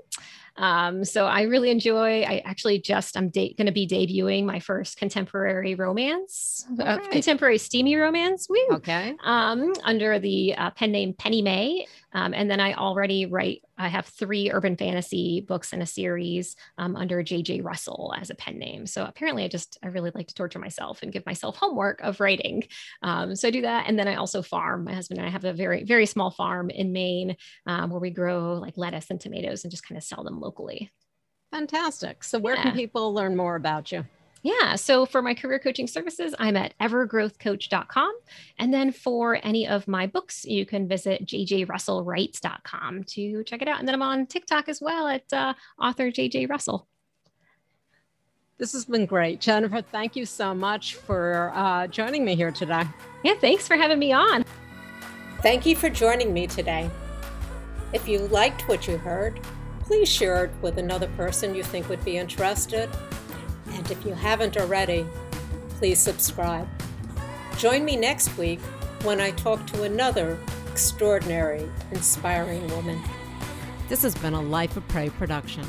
Um, 0.55 1.03
so 1.03 1.25
I 1.25 1.43
really 1.43 1.71
enjoy. 1.71 2.21
I 2.21 2.41
actually 2.45 2.79
just 2.79 3.17
I'm 3.17 3.29
de- 3.29 3.53
going 3.55 3.65
to 3.65 3.71
be 3.71 3.87
debuting 3.87 4.45
my 4.45 4.59
first 4.59 4.97
contemporary 4.97 5.75
romance, 5.75 6.65
uh, 6.79 6.99
okay. 6.99 7.09
contemporary 7.09 7.57
steamy 7.57 7.95
romance. 7.95 8.47
Woo! 8.49 8.57
Okay. 8.73 9.15
Um, 9.23 9.73
under 9.83 10.19
the 10.19 10.55
uh, 10.55 10.69
pen 10.71 10.91
name 10.91 11.13
Penny 11.13 11.41
May, 11.41 11.87
um, 12.13 12.33
and 12.33 12.49
then 12.49 12.59
I 12.59 12.73
already 12.73 13.25
write. 13.25 13.63
I 13.75 13.87
have 13.87 14.05
three 14.05 14.51
urban 14.51 14.77
fantasy 14.77 15.41
books 15.41 15.73
in 15.73 15.81
a 15.81 15.85
series 15.85 16.55
um, 16.77 16.95
under 16.95 17.23
J.J. 17.23 17.61
Russell 17.61 18.13
as 18.15 18.29
a 18.29 18.35
pen 18.35 18.59
name. 18.59 18.85
So 18.85 19.03
apparently, 19.03 19.43
I 19.43 19.47
just 19.47 19.79
I 19.83 19.87
really 19.87 20.11
like 20.13 20.27
to 20.27 20.35
torture 20.35 20.59
myself 20.59 21.01
and 21.01 21.11
give 21.11 21.25
myself 21.25 21.57
homework 21.57 21.99
of 22.01 22.19
writing. 22.19 22.63
Um, 23.01 23.35
so 23.35 23.47
I 23.47 23.51
do 23.51 23.61
that, 23.61 23.85
and 23.87 23.97
then 23.97 24.07
I 24.07 24.15
also 24.15 24.43
farm. 24.43 24.83
My 24.83 24.93
husband 24.93 25.19
and 25.19 25.27
I 25.27 25.31
have 25.31 25.45
a 25.45 25.53
very 25.53 25.83
very 25.83 26.05
small 26.05 26.29
farm 26.29 26.69
in 26.69 26.91
Maine 26.91 27.35
um, 27.65 27.89
where 27.89 27.99
we 27.99 28.11
grow 28.11 28.53
like 28.59 28.77
lettuce 28.77 29.09
and 29.09 29.19
tomatoes 29.19 29.63
and 29.63 29.71
just 29.71 29.87
kind 29.87 29.97
of 29.97 30.03
sell 30.03 30.23
them 30.23 30.42
locally. 30.43 30.91
Fantastic. 31.51 32.23
So, 32.23 32.39
where 32.39 32.55
yeah. 32.55 32.63
can 32.63 32.73
people 32.73 33.13
learn 33.13 33.35
more 33.35 33.55
about 33.55 33.91
you? 33.91 34.05
Yeah. 34.43 34.75
So 34.75 35.05
for 35.05 35.21
my 35.21 35.33
career 35.33 35.57
coaching 35.57 35.87
services, 35.87 36.35
I'm 36.37 36.57
at 36.57 36.73
evergrowthcoach.com. 36.79 38.13
And 38.59 38.73
then 38.73 38.91
for 38.91 39.39
any 39.41 39.65
of 39.67 39.87
my 39.87 40.05
books, 40.05 40.43
you 40.43 40.65
can 40.65 40.87
visit 40.87 41.25
jjrussellwrites.com 41.25 43.03
to 43.05 43.43
check 43.45 43.61
it 43.61 43.69
out. 43.69 43.79
And 43.79 43.87
then 43.87 43.95
I'm 43.95 44.01
on 44.01 44.27
TikTok 44.27 44.67
as 44.67 44.81
well 44.81 45.07
at 45.07 45.31
uh, 45.31 45.53
author 45.81 46.11
JJ 46.11 46.49
Russell. 46.49 46.87
This 48.57 48.73
has 48.73 48.85
been 48.85 49.05
great. 49.05 49.39
Jennifer, 49.39 49.81
thank 49.81 50.15
you 50.15 50.25
so 50.25 50.53
much 50.53 50.95
for 50.95 51.51
uh, 51.55 51.87
joining 51.87 52.23
me 52.23 52.35
here 52.35 52.51
today. 52.51 52.83
Yeah, 53.23 53.35
thanks 53.35 53.67
for 53.67 53.77
having 53.77 53.97
me 53.97 54.11
on. 54.11 54.45
Thank 55.41 55.65
you 55.65 55.75
for 55.75 55.89
joining 55.89 56.33
me 56.33 56.47
today. 56.47 56.89
If 57.93 58.07
you 58.07 58.19
liked 58.19 58.67
what 58.67 58.87
you 58.87 58.97
heard, 58.97 59.39
please 59.93 60.09
share 60.09 60.45
it 60.45 60.51
with 60.63 60.79
another 60.79 61.07
person 61.09 61.53
you 61.53 61.61
think 61.61 61.87
would 61.87 62.03
be 62.03 62.17
interested. 62.17 62.89
And 63.73 63.91
if 63.91 64.03
you 64.03 64.13
haven't 64.15 64.57
already, 64.57 65.05
please 65.77 65.99
subscribe. 65.99 66.67
Join 67.59 67.85
me 67.85 67.95
next 67.95 68.35
week 68.35 68.59
when 69.03 69.21
I 69.21 69.29
talk 69.29 69.63
to 69.67 69.83
another 69.83 70.39
extraordinary, 70.71 71.69
inspiring 71.91 72.67
woman. 72.69 72.99
This 73.87 74.01
has 74.01 74.15
been 74.15 74.33
a 74.33 74.41
Life 74.41 74.77
of 74.77 74.87
Prey 74.87 75.11
production. 75.11 75.63